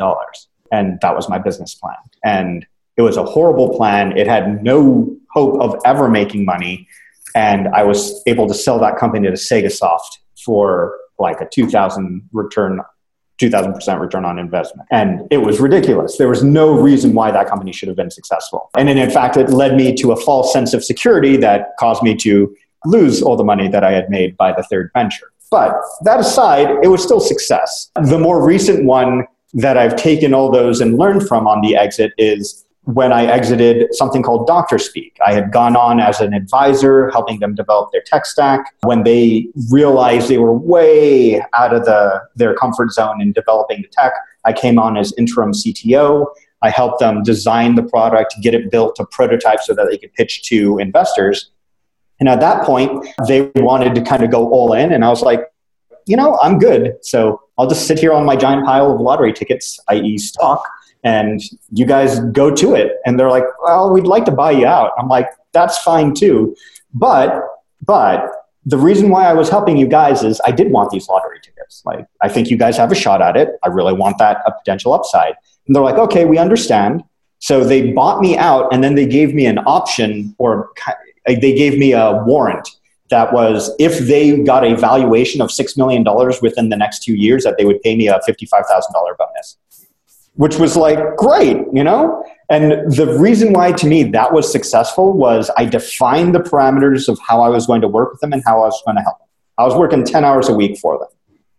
and 0.71 0.99
that 1.01 1.15
was 1.15 1.29
my 1.29 1.37
business 1.37 1.75
plan. 1.75 1.95
And 2.23 2.65
it 2.97 3.01
was 3.01 3.17
a 3.17 3.23
horrible 3.23 3.75
plan. 3.75 4.17
It 4.17 4.27
had 4.27 4.63
no 4.63 5.15
hope 5.31 5.61
of 5.61 5.79
ever 5.85 6.09
making 6.09 6.45
money. 6.45 6.87
And 7.35 7.67
i 7.69 7.83
was 7.83 8.23
able 8.25 8.47
to 8.47 8.53
sell 8.53 8.79
that 8.79 8.97
company 8.97 9.27
to 9.27 9.33
SegaSoft 9.33 10.17
for 10.43 10.97
like 11.19 11.41
a 11.41 11.47
2000 11.47 12.29
return 12.31 12.79
2000% 13.39 13.99
return 13.99 14.25
on 14.25 14.39
investment. 14.39 14.87
And 14.91 15.27
it 15.29 15.37
was 15.37 15.59
ridiculous. 15.59 16.17
There 16.17 16.27
was 16.27 16.43
no 16.43 16.71
reason 16.79 17.13
why 17.13 17.31
that 17.31 17.47
company 17.47 17.71
should 17.71 17.87
have 17.87 17.97
been 17.97 18.11
successful. 18.11 18.69
And 18.77 18.89
in 18.89 19.09
fact, 19.11 19.37
it 19.37 19.49
led 19.49 19.75
me 19.75 19.93
to 19.95 20.11
a 20.11 20.15
false 20.15 20.51
sense 20.51 20.73
of 20.73 20.83
security 20.83 21.37
that 21.37 21.69
caused 21.79 22.01
me 22.01 22.15
to 22.15 22.55
lose 22.85 23.21
all 23.21 23.35
the 23.35 23.43
money 23.43 23.67
that 23.67 23.83
I 23.83 23.91
had 23.91 24.09
made 24.09 24.37
by 24.37 24.51
the 24.53 24.63
third 24.63 24.91
venture. 24.93 25.31
But 25.49 25.73
that 26.03 26.19
aside, 26.19 26.67
it 26.83 26.87
was 26.87 27.03
still 27.03 27.19
success. 27.19 27.89
The 27.95 28.19
more 28.19 28.45
recent 28.45 28.85
one 28.85 29.27
that 29.53 29.77
I've 29.77 29.95
taken 29.95 30.33
all 30.33 30.51
those 30.51 30.81
and 30.81 30.97
learned 30.97 31.27
from 31.27 31.47
on 31.47 31.61
the 31.61 31.75
exit 31.75 32.11
is 32.17 32.65
when 32.87 33.11
I 33.11 33.25
exited 33.25 33.93
something 33.93 34.23
called 34.23 34.47
Doctor 34.47 34.79
Speak. 34.79 35.17
I 35.25 35.33
had 35.33 35.51
gone 35.51 35.75
on 35.75 35.99
as 35.99 36.21
an 36.21 36.33
advisor, 36.33 37.09
helping 37.09 37.39
them 37.39 37.53
develop 37.53 37.91
their 37.91 38.01
tech 38.01 38.25
stack. 38.25 38.73
When 38.83 39.03
they 39.03 39.49
realized 39.69 40.29
they 40.29 40.37
were 40.37 40.57
way 40.57 41.41
out 41.53 41.73
of 41.73 41.83
the, 41.83 42.21
their 42.37 42.55
comfort 42.55 42.91
zone 42.91 43.21
in 43.21 43.33
developing 43.33 43.81
the 43.81 43.89
tech, 43.89 44.13
I 44.45 44.53
came 44.53 44.79
on 44.79 44.95
as 44.95 45.13
interim 45.17 45.51
CTO. 45.51 46.27
I 46.61 46.69
helped 46.69 47.01
them 47.01 47.23
design 47.23 47.75
the 47.75 47.83
product, 47.83 48.35
get 48.41 48.53
it 48.53 48.71
built 48.71 48.95
to 48.95 49.05
prototype 49.05 49.59
so 49.59 49.73
that 49.73 49.89
they 49.91 49.97
could 49.97 50.13
pitch 50.13 50.43
to 50.43 50.77
investors. 50.77 51.51
And 52.21 52.29
at 52.29 52.39
that 52.39 52.65
point, 52.65 53.05
they 53.27 53.51
wanted 53.57 53.95
to 53.95 54.01
kind 54.01 54.23
of 54.23 54.31
go 54.31 54.49
all 54.49 54.71
in. 54.71 54.93
And 54.93 55.03
I 55.03 55.09
was 55.09 55.21
like, 55.21 55.41
you 56.05 56.15
know, 56.15 56.39
I'm 56.41 56.57
good. 56.57 56.95
So 57.01 57.41
I'll 57.57 57.67
just 57.67 57.85
sit 57.85 57.99
here 57.99 58.13
on 58.13 58.25
my 58.25 58.37
giant 58.37 58.65
pile 58.65 58.95
of 58.95 59.01
lottery 59.01 59.33
tickets, 59.33 59.77
i.e., 59.89 60.17
stock, 60.17 60.63
and 61.07 61.41
you 61.71 61.85
guys 61.85 62.19
go 62.33 62.53
to 62.53 62.75
it. 62.75 62.97
And 63.05 63.17
they're 63.17 63.29
like, 63.29 63.45
well, 63.63 63.93
we'd 63.93 64.03
like 64.03 64.25
to 64.25 64.31
buy 64.31 64.51
you 64.51 64.65
out. 64.65 64.91
I'm 64.99 65.07
like, 65.07 65.29
that's 65.53 65.77
fine 65.77 66.13
too. 66.13 66.53
But, 66.93 67.43
but 67.85 68.29
the 68.65 68.77
reason 68.77 69.09
why 69.09 69.25
I 69.25 69.33
was 69.33 69.49
helping 69.49 69.77
you 69.77 69.87
guys 69.87 70.21
is 70.21 70.41
I 70.45 70.51
did 70.51 70.69
want 70.69 70.91
these 70.91 71.07
lottery 71.07 71.39
tickets. 71.41 71.81
Like, 71.85 72.05
I 72.21 72.27
think 72.27 72.49
you 72.49 72.57
guys 72.57 72.75
have 72.75 72.91
a 72.91 72.95
shot 72.95 73.21
at 73.21 73.37
it. 73.37 73.51
I 73.63 73.69
really 73.69 73.93
want 73.93 74.17
that 74.17 74.39
a 74.45 74.51
potential 74.51 74.91
upside. 74.91 75.35
And 75.65 75.73
they're 75.73 75.83
like, 75.83 75.95
okay, 75.95 76.25
we 76.25 76.37
understand. 76.37 77.05
So 77.39 77.63
they 77.63 77.93
bought 77.93 78.19
me 78.19 78.37
out 78.37 78.73
and 78.73 78.83
then 78.83 78.95
they 78.95 79.05
gave 79.05 79.33
me 79.33 79.45
an 79.45 79.59
option 79.59 80.35
or 80.39 80.71
they 81.25 81.53
gave 81.53 81.77
me 81.77 81.93
a 81.93 82.21
warrant 82.25 82.67
that 83.09 83.31
was 83.31 83.71
if 83.79 83.99
they 83.99 84.37
got 84.39 84.65
a 84.65 84.75
valuation 84.75 85.41
of 85.41 85.51
$6 85.51 85.77
million 85.77 86.03
within 86.41 86.67
the 86.67 86.75
next 86.75 87.03
two 87.03 87.15
years 87.15 87.45
that 87.45 87.55
they 87.57 87.63
would 87.63 87.81
pay 87.81 87.95
me 87.95 88.09
a 88.09 88.19
$55,000 88.27 89.17
bonus 89.17 89.57
which 90.37 90.57
was 90.57 90.75
like 90.75 90.99
great, 91.17 91.57
you 91.73 91.83
know? 91.83 92.23
And 92.49 92.91
the 92.91 93.17
reason 93.19 93.53
why 93.53 93.73
to 93.73 93.87
me 93.87 94.03
that 94.03 94.33
was 94.33 94.51
successful 94.51 95.11
was 95.13 95.51
I 95.57 95.65
defined 95.65 96.33
the 96.33 96.39
parameters 96.39 97.09
of 97.09 97.19
how 97.27 97.41
I 97.41 97.49
was 97.49 97.67
going 97.67 97.81
to 97.81 97.87
work 97.87 98.11
with 98.11 98.21
them 98.21 98.33
and 98.33 98.41
how 98.45 98.61
I 98.61 98.65
was 98.65 98.81
going 98.85 98.95
to 98.95 99.03
help 99.03 99.17
them. 99.19 99.27
I 99.57 99.65
was 99.65 99.75
working 99.75 100.05
10 100.05 100.23
hours 100.23 100.47
a 100.47 100.53
week 100.53 100.77
for 100.77 100.97
them. 100.97 101.09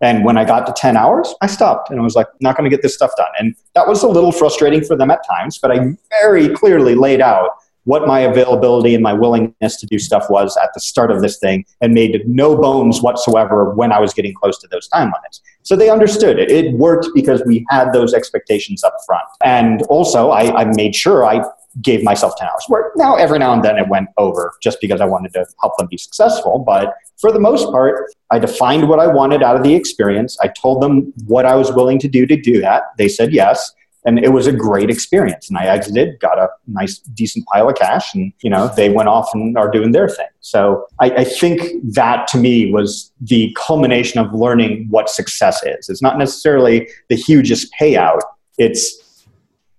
And 0.01 0.25
when 0.25 0.39
I 0.39 0.45
got 0.45 0.65
to 0.67 0.73
10 0.73 0.97
hours, 0.97 1.35
I 1.41 1.49
stopped 1.49 1.91
and 1.91 1.99
I 1.99 2.03
was 2.03 2.15
like, 2.15 2.29
not 2.41 2.57
going 2.57 2.71
to 2.71 2.75
get 2.75 2.83
this 2.83 2.95
stuff 2.95 3.11
done. 3.17 3.31
And 3.39 3.57
that 3.75 3.89
was 3.89 4.05
a 4.05 4.09
little 4.09 4.31
frustrating 4.31 4.85
for 4.85 4.97
them 4.97 5.11
at 5.11 5.27
times, 5.27 5.59
but 5.59 5.73
I 5.73 5.97
very 6.23 6.49
clearly 6.49 6.95
laid 6.95 7.21
out 7.21 7.51
what 7.83 8.07
my 8.07 8.21
availability 8.21 8.95
and 8.95 9.03
my 9.03 9.15
willingness 9.15 9.77
to 9.81 9.87
do 9.87 9.99
stuff 9.99 10.27
was 10.29 10.57
at 10.63 10.71
the 10.75 10.81
start 10.81 11.11
of 11.11 11.23
this 11.23 11.39
thing 11.39 11.65
and 11.81 11.95
made 11.95 12.23
no 12.27 12.55
bones 12.55 13.01
whatsoever 13.01 13.71
when 13.75 13.91
I 13.91 13.99
was 13.99 14.13
getting 14.13 14.35
close 14.35 14.59
to 14.59 14.69
those 14.69 14.87
time 14.89 15.07
limits. 15.07 15.41
So 15.69 15.77
they 15.77 15.91
understood 15.91 16.39
it. 16.39 16.51
It 16.51 16.73
worked 16.73 17.09
because 17.15 17.43
we 17.45 17.67
had 17.69 17.93
those 17.93 18.15
expectations 18.15 18.83
up 18.83 18.95
front. 19.05 19.29
And 19.45 19.83
also, 19.91 20.31
I, 20.31 20.63
I 20.63 20.65
made 20.65 20.97
sure 20.97 21.27
I 21.27 21.45
gave 21.83 22.03
myself 22.03 22.33
10 22.39 22.49
hours 22.49 22.65
work. 22.71 22.93
Now, 22.97 23.17
every 23.17 23.39
now 23.39 23.53
and 23.53 23.63
then 23.63 23.77
it 23.77 23.87
went 23.87 24.09
over 24.17 24.55
just 24.63 24.81
because 24.81 25.03
I 25.03 25.05
wanted 25.05 25.35
to 25.35 25.45
help 25.61 25.77
them 25.77 25.87
be 25.91 25.99
successful. 25.99 26.59
But 26.59 26.95
for 27.21 27.31
the 27.31 27.39
most 27.39 27.71
part, 27.71 28.11
I 28.31 28.39
defined 28.39 28.89
what 28.89 28.99
I 28.99 29.09
wanted 29.09 29.43
out 29.43 29.57
of 29.57 29.63
the 29.63 29.75
experience. 29.75 30.39
I 30.41 30.49
told 30.49 30.81
them 30.83 31.13
what 31.27 31.45
I 31.45 31.55
was 31.55 31.71
willing 31.71 31.99
to 31.99 32.09
do 32.09 32.25
to 32.25 32.41
do 32.41 32.63
that. 32.63 32.85
They 32.97 33.11
said 33.11 33.35
yes 33.35 33.71
and 34.09 34.19
it 34.25 34.31
was 34.31 34.47
a 34.47 34.53
great 34.53 34.89
experience. 34.89 35.51
And 35.51 35.59
I 35.59 35.67
exited, 35.67 36.19
got 36.19 36.39
a 36.39 36.49
nice, 36.67 36.99
decent 36.99 37.45
pile 37.47 37.69
of 37.69 37.77
cash, 37.77 38.15
and 38.15 38.33
you 38.41 38.49
know 38.49 38.73
they 38.75 38.89
went 38.89 39.09
off 39.11 39.29
and 39.35 39.57
are 39.59 39.71
doing 39.71 39.93
their 39.93 40.09
thing. 40.09 40.33
So 40.41 40.87
I, 40.99 41.11
I 41.11 41.25
think 41.25 41.61
that 41.95 42.27
to 42.29 42.39
me 42.39 42.73
was 42.73 43.13
the 43.21 43.55
culmination 43.67 44.19
of 44.19 44.33
learning 44.33 44.87
what 44.89 45.11
success 45.11 45.63
is. 45.63 45.91
It's 45.91 46.01
not 46.01 46.17
necessarily 46.17 46.89
the 47.11 47.17
hugest 47.17 47.71
payout. 47.79 48.21
It's 48.57 49.25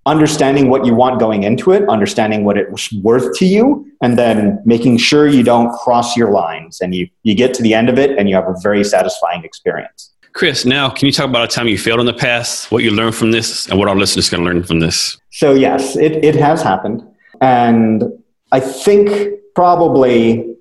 understanding 0.05 0.69
what 0.69 0.85
you 0.85 0.93
want 0.93 1.19
going 1.19 1.43
into 1.43 1.71
it, 1.71 1.87
understanding 1.89 2.43
what 2.43 2.57
it's 2.57 2.93
worth 2.93 3.37
to 3.39 3.45
you, 3.45 3.85
and 4.01 4.17
then 4.17 4.61
making 4.63 4.97
sure 4.97 5.27
you 5.27 5.43
don't 5.43 5.71
cross 5.79 6.15
your 6.15 6.31
lines 6.31 6.81
and 6.81 6.95
you, 6.95 7.07
you 7.23 7.35
get 7.35 7.53
to 7.53 7.61
the 7.61 7.73
end 7.73 7.89
of 7.89 7.99
it 7.99 8.17
and 8.17 8.29
you 8.29 8.35
have 8.35 8.47
a 8.47 8.55
very 8.63 8.83
satisfying 8.83 9.43
experience. 9.43 10.11
Chris, 10.33 10.65
now 10.65 10.89
can 10.89 11.05
you 11.05 11.11
talk 11.11 11.27
about 11.27 11.43
a 11.43 11.47
time 11.47 11.67
you 11.67 11.77
failed 11.77 11.99
in 11.99 12.05
the 12.05 12.13
past, 12.13 12.71
what 12.71 12.83
you 12.83 12.91
learned 12.91 13.15
from 13.15 13.31
this, 13.31 13.67
and 13.67 13.79
what 13.79 13.87
our 13.87 13.95
listeners 13.95 14.29
can 14.29 14.43
learn 14.43 14.63
from 14.63 14.79
this? 14.79 15.17
So, 15.31 15.53
yes, 15.53 15.95
it, 15.97 16.23
it 16.23 16.35
has 16.35 16.61
happened. 16.61 17.03
And 17.41 18.03
I 18.51 18.59
think 18.59 19.39
probably 19.55 20.55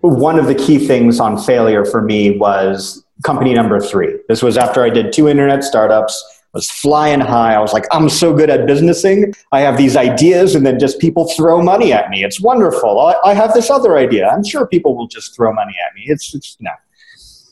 one 0.00 0.38
of 0.38 0.46
the 0.46 0.54
key 0.54 0.78
things 0.78 1.20
on 1.20 1.38
failure 1.38 1.84
for 1.84 2.02
me 2.02 2.38
was 2.38 3.04
company 3.22 3.54
number 3.54 3.80
three. 3.80 4.18
This 4.28 4.42
was 4.42 4.56
after 4.56 4.82
I 4.84 4.90
did 4.90 5.12
two 5.12 5.28
internet 5.28 5.64
startups, 5.64 6.22
was 6.52 6.70
flying 6.70 7.20
high. 7.20 7.54
I 7.54 7.60
was 7.60 7.72
like, 7.72 7.84
I'm 7.90 8.08
so 8.08 8.34
good 8.34 8.48
at 8.48 8.66
businessing. 8.66 9.34
I 9.50 9.60
have 9.60 9.76
these 9.76 9.96
ideas, 9.96 10.54
and 10.54 10.64
then 10.64 10.78
just 10.78 11.00
people 11.00 11.28
throw 11.36 11.60
money 11.60 11.92
at 11.92 12.10
me. 12.10 12.22
It's 12.22 12.40
wonderful. 12.40 13.00
I, 13.00 13.16
I 13.24 13.34
have 13.34 13.54
this 13.54 13.70
other 13.70 13.96
idea. 13.96 14.28
I'm 14.28 14.44
sure 14.44 14.66
people 14.66 14.96
will 14.96 15.08
just 15.08 15.34
throw 15.34 15.52
money 15.52 15.74
at 15.86 15.94
me. 15.94 16.04
It's, 16.06 16.34
it's 16.34 16.56
no 16.60 16.70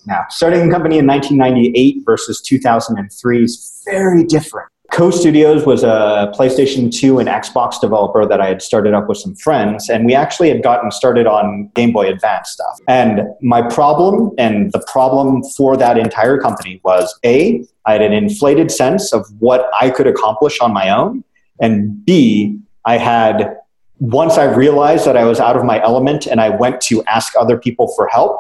now. 0.07 0.25
Starting 0.31 0.69
a 0.69 0.71
company 0.71 0.99
in 0.99 1.07
1998 1.07 2.03
versus 2.05 2.41
2003 2.41 3.45
is 3.45 3.83
very 3.85 4.25
different. 4.25 4.69
Co 4.93 5.11
Studios 5.11 5.65
was 5.65 5.85
a 5.85 6.31
PlayStation 6.37 6.95
2 6.95 7.19
and 7.19 7.27
Xbox 7.27 7.81
developer 7.81 8.27
that 8.27 8.43
I 8.43 8.49
had 8.49 8.61
started 8.61 8.93
up 8.93 9.09
with 9.09 9.17
some 9.17 9.35
friends, 9.35 9.89
and 9.89 10.05
we 10.05 10.15
actually 10.15 10.51
had 10.51 10.63
gotten 10.63 10.91
started 10.91 11.27
on 11.27 11.71
Game 11.75 11.93
Boy 11.93 12.09
Advance 12.09 12.51
stuff. 12.51 12.79
And 12.89 13.23
my 13.41 13.63
problem 13.63 14.33
and 14.37 14.71
the 14.73 14.85
problem 14.93 15.43
for 15.57 15.79
that 15.79 15.97
entire 15.97 16.39
company 16.39 16.79
was 16.85 17.19
A, 17.25 17.65
I 17.87 17.93
had 17.93 18.03
an 18.03 18.13
inflated 18.13 18.71
sense 18.71 19.15
of 19.15 19.27
what 19.39 19.71
I 19.81 19.89
could 19.89 20.07
accomplish 20.07 20.61
on 20.61 20.75
my 20.75 20.91
own, 20.91 21.25
and 21.59 22.05
B, 22.05 22.59
I 22.85 22.99
had, 22.99 23.57
once 23.99 24.37
I 24.37 24.45
realized 24.45 25.07
that 25.07 25.17
I 25.17 25.25
was 25.25 25.41
out 25.41 25.57
of 25.57 25.65
my 25.65 25.83
element 25.83 26.27
and 26.27 26.39
I 26.39 26.51
went 26.51 26.83
to 26.83 27.03
ask 27.05 27.33
other 27.35 27.57
people 27.57 27.91
for 27.97 28.09
help, 28.09 28.39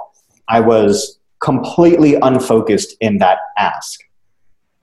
I 0.48 0.61
was 0.61 1.18
completely 1.43 2.15
unfocused 2.23 2.97
in 3.01 3.19
that 3.19 3.39
ask. 3.59 4.01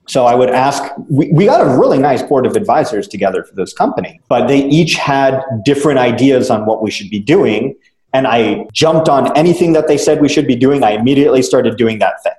So 0.06 0.26
I 0.26 0.34
would 0.34 0.50
ask, 0.50 0.82
we, 1.08 1.30
we 1.32 1.46
got 1.46 1.60
a 1.60 1.78
really 1.78 1.98
nice 1.98 2.22
board 2.22 2.44
of 2.44 2.56
advisors 2.56 3.06
together 3.06 3.44
for 3.44 3.54
this 3.54 3.72
company, 3.72 4.20
but 4.28 4.48
they 4.48 4.64
each 4.64 4.94
had 4.94 5.40
different 5.64 5.98
ideas 5.98 6.50
on 6.50 6.66
what 6.66 6.82
we 6.82 6.90
should 6.90 7.10
be 7.10 7.20
doing. 7.20 7.76
And 8.12 8.26
I 8.26 8.66
jumped 8.72 9.08
on 9.08 9.36
anything 9.36 9.72
that 9.74 9.86
they 9.86 9.96
said 9.96 10.20
we 10.20 10.28
should 10.28 10.48
be 10.48 10.56
doing. 10.56 10.82
I 10.82 10.92
immediately 10.92 11.42
started 11.42 11.76
doing 11.76 12.00
that 12.00 12.22
thing. 12.24 12.32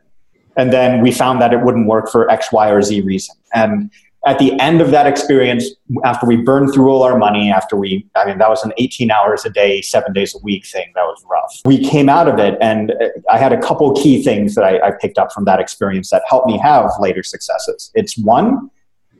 And 0.57 0.73
then 0.73 1.01
we 1.01 1.11
found 1.11 1.41
that 1.41 1.53
it 1.53 1.61
wouldn't 1.61 1.87
work 1.87 2.09
for 2.09 2.29
X, 2.29 2.51
Y, 2.51 2.69
or 2.69 2.81
Z 2.81 3.01
reason. 3.01 3.35
And 3.53 3.89
at 4.27 4.37
the 4.37 4.57
end 4.59 4.81
of 4.81 4.91
that 4.91 5.07
experience, 5.07 5.65
after 6.03 6.27
we 6.27 6.37
burned 6.37 6.73
through 6.73 6.89
all 6.89 7.01
our 7.01 7.17
money, 7.17 7.51
after 7.51 7.75
we, 7.75 8.07
I 8.15 8.25
mean, 8.25 8.37
that 8.37 8.49
was 8.49 8.63
an 8.63 8.71
18 8.77 9.09
hours 9.09 9.45
a 9.45 9.49
day, 9.49 9.81
seven 9.81 10.13
days 10.13 10.35
a 10.35 10.37
week 10.39 10.65
thing. 10.67 10.91
That 10.93 11.03
was 11.03 11.23
rough. 11.29 11.61
We 11.65 11.83
came 11.83 12.07
out 12.07 12.27
of 12.27 12.37
it, 12.37 12.55
and 12.61 12.91
uh, 12.91 13.09
I 13.31 13.39
had 13.39 13.51
a 13.51 13.59
couple 13.59 13.91
key 13.95 14.23
things 14.23 14.53
that 14.55 14.63
I, 14.63 14.89
I 14.89 14.91
picked 14.91 15.17
up 15.17 15.31
from 15.31 15.45
that 15.45 15.59
experience 15.59 16.11
that 16.11 16.21
helped 16.29 16.47
me 16.47 16.59
have 16.59 16.91
later 16.99 17.23
successes. 17.23 17.91
It's 17.95 18.15
one, 18.15 18.69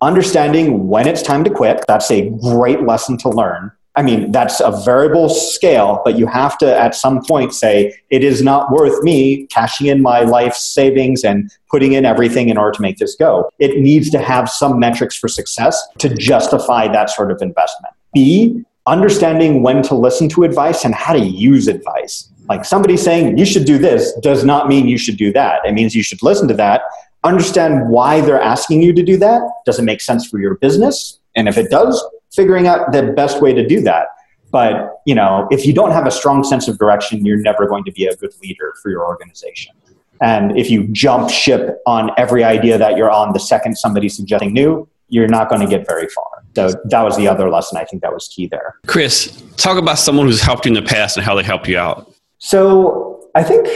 understanding 0.02 0.88
when 0.88 1.08
it's 1.08 1.24
time 1.24 1.44
to 1.46 1.50
quit. 1.50 1.84
That's 1.88 2.12
a 2.12 2.30
great 2.30 2.84
lesson 2.84 3.18
to 3.20 3.30
learn. 3.30 3.72
I 3.96 4.04
mean, 4.04 4.32
that's 4.32 4.62
a 4.62 4.72
variable 4.86 5.28
scale, 5.28 6.02
but 6.06 6.18
you 6.18 6.26
have 6.28 6.58
to 6.60 6.80
at 6.80 6.96
some 6.96 7.22
point 7.26 7.54
say, 7.54 7.94
it 8.10 8.24
is 8.24 8.42
not 8.42 8.72
worth 8.72 9.04
me 9.04 9.48
cashing 9.48 9.88
in 9.88 10.02
my 10.02 10.22
life 10.22 10.54
savings 10.54 11.26
and 11.26 11.52
putting 11.70 11.94
in 11.94 12.06
everything 12.06 12.48
in 12.48 12.58
order 12.58 12.72
to 12.72 12.82
make 12.82 12.98
this 12.98 13.16
go. 13.16 13.50
It 13.60 13.80
needs 13.80 14.10
to 14.12 14.20
have 14.20 14.50
some 14.50 14.80
metrics 14.80 15.18
for 15.18 15.28
success 15.28 15.82
to 15.98 16.16
justify 16.16 16.88
that 16.88 17.10
sort 17.10 17.32
of 17.32 17.42
investment. 17.42 17.94
B, 18.14 18.64
understanding 18.88 19.62
when 19.62 19.82
to 19.84 19.96
listen 19.96 20.30
to 20.30 20.44
advice 20.44 20.86
and 20.86 20.96
how 20.96 21.14
to 21.14 21.20
use 21.20 21.68
advice. 21.68 22.30
Like 22.48 22.66
somebody 22.66 22.98
saying 22.98 23.38
you 23.38 23.46
should 23.46 23.66
do 23.66 23.78
this 23.78 24.14
does 24.22 24.44
not 24.44 24.68
mean 24.68 24.88
you 24.88 24.98
should 24.98 25.18
do 25.18 25.34
that. 25.34 25.66
It 25.66 25.74
means 25.74 25.96
you 25.96 26.04
should 26.04 26.24
listen 26.24 26.48
to 26.48 26.54
that, 26.56 26.82
understand 27.24 27.90
why 27.90 28.22
they're 28.22 28.42
asking 28.42 28.82
you 28.82 28.94
to 28.94 29.04
do 29.04 29.18
that. 29.18 29.42
Does 29.66 29.80
it 29.80 29.84
make 29.84 30.02
sense 30.02 30.28
for 30.28 30.40
your 30.40 30.56
business? 30.56 31.20
And 31.36 31.48
if 31.48 31.58
it 31.58 31.70
does, 31.70 32.04
figuring 32.34 32.68
out 32.68 32.92
the 32.92 33.04
best 33.04 33.42
way 33.42 33.54
to 33.54 33.66
do 33.66 33.82
that. 33.82 34.08
But 34.52 35.02
you 35.06 35.16
know, 35.16 35.48
if 35.52 35.66
you 35.66 35.74
don't 35.74 35.92
have 35.92 36.06
a 36.06 36.12
strong 36.12 36.44
sense 36.44 36.68
of 36.68 36.78
direction, 36.78 37.26
you're 37.26 37.38
never 37.38 37.68
going 37.68 37.84
to 37.86 37.92
be 37.92 38.06
a 38.06 38.16
good 38.16 38.34
leader 38.42 38.74
for 38.82 38.90
your 38.90 39.06
organization. 39.06 39.74
And 40.22 40.58
if 40.58 40.70
you 40.70 40.88
jump 40.90 41.30
ship 41.30 41.82
on 41.88 42.12
every 42.18 42.44
idea 42.44 42.78
that 42.78 42.96
you're 42.96 43.10
on 43.10 43.34
the 43.34 43.40
second 43.40 43.76
somebody's 43.76 44.16
suggesting 44.16 44.54
new, 44.54 44.88
you're 45.08 45.28
not 45.28 45.50
going 45.50 45.62
to 45.62 45.68
get 45.68 45.88
very 45.88 46.08
far. 46.08 46.44
So 46.56 46.80
that 46.86 47.02
was 47.02 47.18
the 47.18 47.28
other 47.28 47.50
lesson 47.50 47.78
I 47.78 47.86
think 47.86 48.02
that 48.04 48.14
was 48.14 48.28
key 48.28 48.48
there. 48.48 48.76
Chris, 48.88 49.42
talk 49.58 49.78
about 49.78 49.98
someone 49.98 50.28
who's 50.28 50.42
helped 50.42 50.66
you 50.66 50.70
in 50.70 50.76
the 50.76 50.88
past 50.88 51.18
and 51.18 51.26
how 51.26 51.34
they 51.34 51.44
helped 51.44 51.68
you 51.68 51.78
out. 51.78 52.14
So 52.38 53.30
I 53.36 53.44
think 53.44 53.68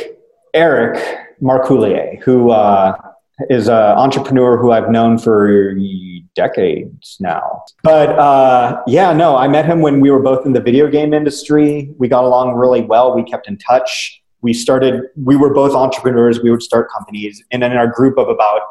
Eric 0.53 0.97
Marcoullier, 1.41 2.21
who 2.21 2.51
uh, 2.51 2.95
is 3.49 3.67
an 3.67 3.73
entrepreneur 3.75 4.57
who 4.57 4.71
I've 4.71 4.89
known 4.89 5.17
for 5.17 5.75
decades 6.35 7.17
now. 7.19 7.63
But 7.83 8.09
uh, 8.17 8.81
yeah, 8.87 9.13
no, 9.13 9.35
I 9.35 9.47
met 9.47 9.65
him 9.65 9.81
when 9.81 9.99
we 9.99 10.11
were 10.11 10.21
both 10.21 10.45
in 10.45 10.53
the 10.53 10.61
video 10.61 10.89
game 10.89 11.13
industry. 11.13 11.89
We 11.97 12.07
got 12.07 12.23
along 12.23 12.55
really 12.55 12.81
well. 12.81 13.15
We 13.15 13.23
kept 13.23 13.47
in 13.47 13.57
touch. 13.57 14.21
We 14.41 14.53
started, 14.53 15.01
we 15.15 15.35
were 15.35 15.53
both 15.53 15.73
entrepreneurs. 15.73 16.41
We 16.41 16.51
would 16.51 16.61
start 16.61 16.89
companies. 16.91 17.43
And 17.51 17.63
in 17.63 17.71
our 17.73 17.87
group 17.87 18.17
of 18.17 18.29
about 18.29 18.61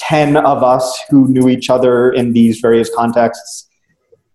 10 0.00 0.36
of 0.36 0.62
us 0.62 1.00
who 1.08 1.28
knew 1.28 1.48
each 1.48 1.70
other 1.70 2.12
in 2.12 2.32
these 2.32 2.60
various 2.60 2.94
contexts, 2.94 3.68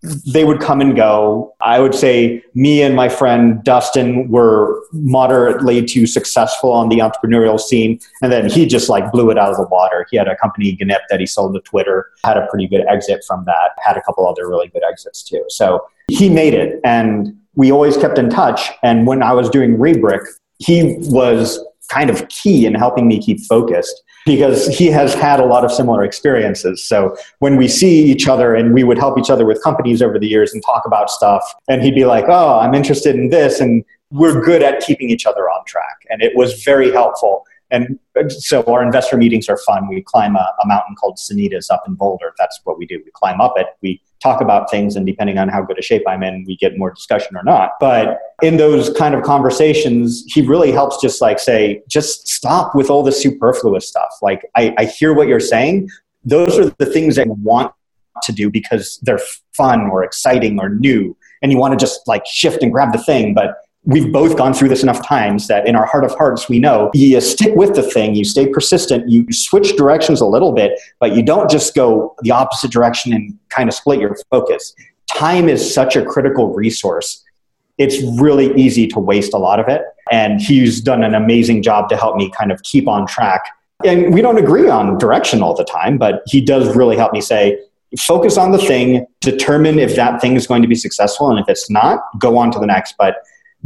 they 0.02 0.44
would 0.44 0.60
come 0.60 0.80
and 0.80 0.94
go. 0.94 1.54
I 1.60 1.80
would 1.80 1.94
say 1.94 2.42
me 2.54 2.82
and 2.82 2.94
my 2.94 3.08
friend 3.08 3.62
Dustin 3.64 4.28
were 4.30 4.80
moderately 4.92 5.84
too 5.84 6.06
successful 6.06 6.70
on 6.72 6.88
the 6.88 6.98
entrepreneurial 6.98 7.58
scene. 7.58 7.98
And 8.22 8.30
then 8.30 8.48
he 8.48 8.66
just 8.66 8.88
like 8.88 9.10
blew 9.10 9.30
it 9.30 9.38
out 9.38 9.50
of 9.50 9.56
the 9.56 9.66
water. 9.66 10.06
He 10.10 10.16
had 10.16 10.28
a 10.28 10.36
company, 10.36 10.76
Gnip, 10.76 11.00
that 11.10 11.18
he 11.18 11.26
sold 11.26 11.54
to 11.54 11.60
Twitter, 11.60 12.10
had 12.24 12.36
a 12.36 12.46
pretty 12.46 12.68
good 12.68 12.86
exit 12.86 13.24
from 13.26 13.44
that, 13.46 13.70
had 13.78 13.96
a 13.96 14.02
couple 14.02 14.26
other 14.28 14.48
really 14.48 14.68
good 14.68 14.82
exits 14.88 15.22
too. 15.22 15.44
So 15.48 15.84
he 16.08 16.28
made 16.30 16.54
it. 16.54 16.80
And 16.84 17.36
we 17.56 17.72
always 17.72 17.96
kept 17.96 18.18
in 18.18 18.30
touch. 18.30 18.70
And 18.84 19.06
when 19.06 19.22
I 19.22 19.32
was 19.32 19.50
doing 19.50 19.76
Rebric, 19.78 20.24
he 20.58 20.96
was 21.00 21.64
kind 21.88 22.10
of 22.10 22.28
key 22.28 22.66
in 22.66 22.74
helping 22.74 23.08
me 23.08 23.20
keep 23.20 23.40
focused 23.40 24.02
because 24.26 24.66
he 24.66 24.86
has 24.86 25.14
had 25.14 25.40
a 25.40 25.44
lot 25.44 25.64
of 25.64 25.72
similar 25.72 26.04
experiences. 26.04 26.84
So 26.84 27.16
when 27.38 27.56
we 27.56 27.66
see 27.66 28.04
each 28.04 28.28
other 28.28 28.54
and 28.54 28.74
we 28.74 28.84
would 28.84 28.98
help 28.98 29.18
each 29.18 29.30
other 29.30 29.46
with 29.46 29.62
companies 29.62 30.02
over 30.02 30.18
the 30.18 30.26
years 30.26 30.52
and 30.52 30.62
talk 30.64 30.82
about 30.86 31.10
stuff, 31.10 31.42
and 31.68 31.82
he'd 31.82 31.94
be 31.94 32.04
like, 32.04 32.26
Oh, 32.28 32.58
I'm 32.58 32.74
interested 32.74 33.14
in 33.14 33.30
this. 33.30 33.60
And 33.60 33.84
we're 34.10 34.40
good 34.42 34.62
at 34.62 34.80
keeping 34.80 35.10
each 35.10 35.26
other 35.26 35.48
on 35.50 35.64
track. 35.66 36.06
And 36.10 36.22
it 36.22 36.32
was 36.34 36.62
very 36.62 36.90
helpful. 36.90 37.44
And 37.70 37.98
so 38.28 38.62
our 38.62 38.82
investor 38.82 39.16
meetings 39.16 39.48
are 39.48 39.58
fun. 39.58 39.88
We 39.88 40.02
climb 40.02 40.36
a, 40.36 40.54
a, 40.62 40.66
mountain 40.66 40.94
called 40.96 41.18
Sanitas 41.18 41.70
up 41.70 41.82
in 41.86 41.94
Boulder. 41.94 42.32
That's 42.38 42.58
what 42.64 42.78
we 42.78 42.86
do. 42.86 43.00
We 43.04 43.10
climb 43.12 43.42
up 43.42 43.54
it. 43.56 43.66
We 43.82 44.00
talk 44.22 44.40
about 44.40 44.70
things, 44.70 44.96
and 44.96 45.06
depending 45.06 45.38
on 45.38 45.48
how 45.48 45.62
good 45.62 45.78
a 45.78 45.82
shape 45.82 46.02
I'm 46.06 46.22
in, 46.22 46.44
we 46.46 46.56
get 46.56 46.76
more 46.76 46.90
discussion 46.90 47.36
or 47.36 47.42
not. 47.44 47.72
But 47.80 48.18
in 48.42 48.56
those 48.56 48.90
kind 48.90 49.14
of 49.14 49.22
conversations, 49.22 50.24
he 50.26 50.42
really 50.42 50.72
helps 50.72 51.00
just 51.00 51.20
like 51.20 51.38
say, 51.38 51.82
just 51.88 52.28
stop 52.28 52.74
with 52.74 52.90
all 52.90 53.02
the 53.02 53.12
superfluous 53.12 53.88
stuff. 53.88 54.10
Like, 54.22 54.42
I, 54.56 54.74
I 54.78 54.84
hear 54.86 55.14
what 55.14 55.28
you're 55.28 55.40
saying. 55.40 55.88
Those 56.24 56.58
are 56.58 56.70
the 56.78 56.86
things 56.86 57.16
that 57.16 57.26
you 57.26 57.36
want 57.42 57.72
to 58.22 58.32
do 58.32 58.50
because 58.50 58.98
they're 59.02 59.20
fun 59.56 59.82
or 59.82 60.02
exciting 60.02 60.58
or 60.58 60.68
new. 60.68 61.16
And 61.42 61.52
you 61.52 61.58
want 61.58 61.78
to 61.78 61.82
just 61.82 62.06
like 62.08 62.26
shift 62.26 62.62
and 62.62 62.72
grab 62.72 62.92
the 62.92 63.02
thing. 63.02 63.34
But 63.34 63.54
we've 63.84 64.12
both 64.12 64.36
gone 64.36 64.52
through 64.52 64.68
this 64.68 64.82
enough 64.82 65.06
times 65.06 65.46
that 65.46 65.66
in 65.66 65.74
our 65.74 65.86
heart 65.86 66.04
of 66.04 66.12
hearts, 66.12 66.48
we 66.48 66.58
know 66.58 66.90
you 66.94 67.20
stick 67.20 67.54
with 67.54 67.74
the 67.74 67.82
thing, 67.82 68.14
you 68.14 68.24
stay 68.24 68.46
persistent, 68.46 69.08
you 69.08 69.24
switch 69.30 69.76
directions 69.76 70.20
a 70.20 70.26
little 70.26 70.52
bit, 70.52 70.78
but 71.00 71.14
you 71.14 71.22
don't 71.22 71.50
just 71.50 71.74
go 71.74 72.14
the 72.22 72.30
opposite 72.30 72.70
direction 72.70 73.12
and 73.12 73.38
kind 73.48 73.68
of 73.68 73.74
split 73.74 74.00
your 74.00 74.14
focus. 74.30 74.74
Time 75.06 75.48
is 75.48 75.74
such 75.74 75.96
a 75.96 76.04
critical 76.04 76.52
resource. 76.52 77.24
It's 77.78 78.02
really 78.20 78.54
easy 78.60 78.86
to 78.88 79.00
waste 79.00 79.32
a 79.32 79.38
lot 79.38 79.60
of 79.60 79.68
it. 79.68 79.82
And 80.10 80.40
he's 80.40 80.80
done 80.80 81.02
an 81.02 81.14
amazing 81.14 81.62
job 81.62 81.88
to 81.90 81.96
help 81.96 82.16
me 82.16 82.30
kind 82.30 82.50
of 82.50 82.62
keep 82.62 82.88
on 82.88 83.06
track. 83.06 83.42
And 83.84 84.12
we 84.12 84.20
don't 84.20 84.38
agree 84.38 84.68
on 84.68 84.98
direction 84.98 85.42
all 85.42 85.54
the 85.54 85.64
time, 85.64 85.98
but 85.98 86.22
he 86.26 86.40
does 86.40 86.74
really 86.74 86.96
help 86.96 87.12
me 87.12 87.20
say, 87.20 87.58
focus 88.00 88.36
on 88.36 88.52
the 88.52 88.58
thing, 88.58 89.06
determine 89.20 89.78
if 89.78 89.96
that 89.96 90.20
thing 90.20 90.34
is 90.34 90.46
going 90.46 90.60
to 90.62 90.68
be 90.68 90.74
successful. 90.74 91.30
And 91.30 91.38
if 91.38 91.48
it's 91.48 91.70
not, 91.70 92.00
go 92.18 92.36
on 92.36 92.50
to 92.50 92.58
the 92.58 92.66
next. 92.66 92.96
But 92.98 93.16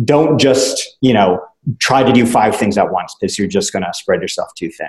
don't 0.04 0.38
just, 0.38 0.96
you 1.00 1.12
know, 1.12 1.40
try 1.78 2.02
to 2.02 2.12
do 2.12 2.26
five 2.26 2.56
things 2.56 2.76
at 2.78 2.90
once 2.90 3.14
because 3.20 3.38
you're 3.38 3.48
just 3.48 3.72
going 3.72 3.84
to 3.84 3.92
spread 3.94 4.20
yourself 4.20 4.52
too 4.54 4.70
thin. 4.70 4.88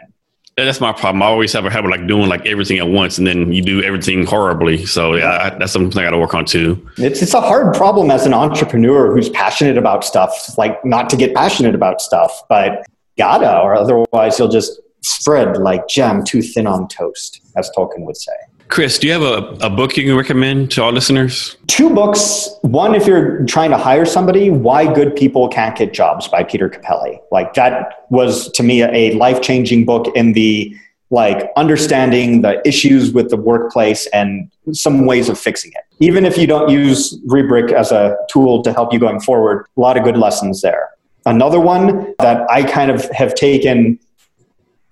That's 0.55 0.79
my 0.79 0.91
problem. 0.91 1.23
I 1.23 1.25
always 1.25 1.51
have 1.53 1.65
a 1.65 1.69
habit 1.71 1.89
like 1.89 2.05
doing 2.05 2.29
like 2.29 2.45
everything 2.45 2.77
at 2.77 2.87
once, 2.87 3.17
and 3.17 3.25
then 3.25 3.51
you 3.51 3.63
do 3.63 3.81
everything 3.81 4.23
horribly. 4.23 4.85
So 4.85 5.15
yeah, 5.15 5.39
I, 5.41 5.57
that's 5.57 5.71
something 5.71 5.97
I 5.99 6.03
got 6.03 6.11
to 6.11 6.19
work 6.19 6.35
on 6.35 6.45
too. 6.45 6.87
It's 6.97 7.23
it's 7.23 7.33
a 7.33 7.41
hard 7.41 7.73
problem 7.75 8.11
as 8.11 8.27
an 8.27 8.35
entrepreneur 8.35 9.11
who's 9.11 9.29
passionate 9.29 9.79
about 9.79 10.03
stuff. 10.03 10.55
Like 10.55 10.83
not 10.85 11.09
to 11.09 11.17
get 11.17 11.33
passionate 11.33 11.73
about 11.73 12.01
stuff, 12.01 12.43
but 12.49 12.85
gotta, 13.17 13.61
or 13.61 13.73
otherwise 13.73 14.37
you'll 14.37 14.47
just 14.47 14.79
spread 15.01 15.57
like 15.57 15.87
jam 15.87 16.23
too 16.23 16.43
thin 16.43 16.67
on 16.67 16.87
toast, 16.87 17.41
as 17.57 17.71
Tolkien 17.75 18.05
would 18.05 18.17
say. 18.17 18.33
Chris, 18.69 18.97
do 18.97 19.07
you 19.07 19.13
have 19.13 19.21
a, 19.21 19.65
a 19.65 19.69
book 19.69 19.97
you 19.97 20.03
can 20.03 20.15
recommend 20.15 20.71
to 20.71 20.83
our 20.83 20.91
listeners? 20.91 21.57
Two 21.67 21.89
books. 21.89 22.49
One, 22.61 22.95
if 22.95 23.05
you're 23.05 23.45
trying 23.45 23.69
to 23.71 23.77
hire 23.77 24.05
somebody, 24.05 24.49
Why 24.49 24.91
Good 24.91 25.15
People 25.15 25.47
Can't 25.47 25.77
Get 25.77 25.93
Jobs 25.93 26.27
by 26.27 26.43
Peter 26.43 26.69
Cappelli. 26.69 27.19
Like 27.31 27.53
that 27.53 28.05
was 28.09 28.51
to 28.53 28.63
me 28.63 28.81
a 28.83 29.13
life 29.15 29.41
changing 29.41 29.85
book 29.85 30.07
in 30.15 30.33
the 30.33 30.75
like 31.11 31.51
understanding 31.55 32.41
the 32.41 32.67
issues 32.67 33.13
with 33.13 33.29
the 33.29 33.37
workplace 33.37 34.07
and 34.07 34.51
some 34.71 35.05
ways 35.05 35.29
of 35.29 35.39
fixing 35.39 35.71
it. 35.73 35.83
Even 35.99 36.25
if 36.25 36.37
you 36.39 36.47
don't 36.47 36.69
use 36.69 37.19
Rebric 37.27 37.71
as 37.71 37.91
a 37.91 38.17
tool 38.31 38.63
to 38.63 38.73
help 38.73 38.91
you 38.91 38.97
going 38.97 39.19
forward, 39.19 39.67
a 39.77 39.79
lot 39.79 39.95
of 39.95 40.03
good 40.03 40.17
lessons 40.17 40.61
there. 40.61 40.89
Another 41.25 41.59
one 41.59 42.15
that 42.17 42.49
I 42.49 42.63
kind 42.63 42.89
of 42.89 43.07
have 43.11 43.35
taken 43.35 43.99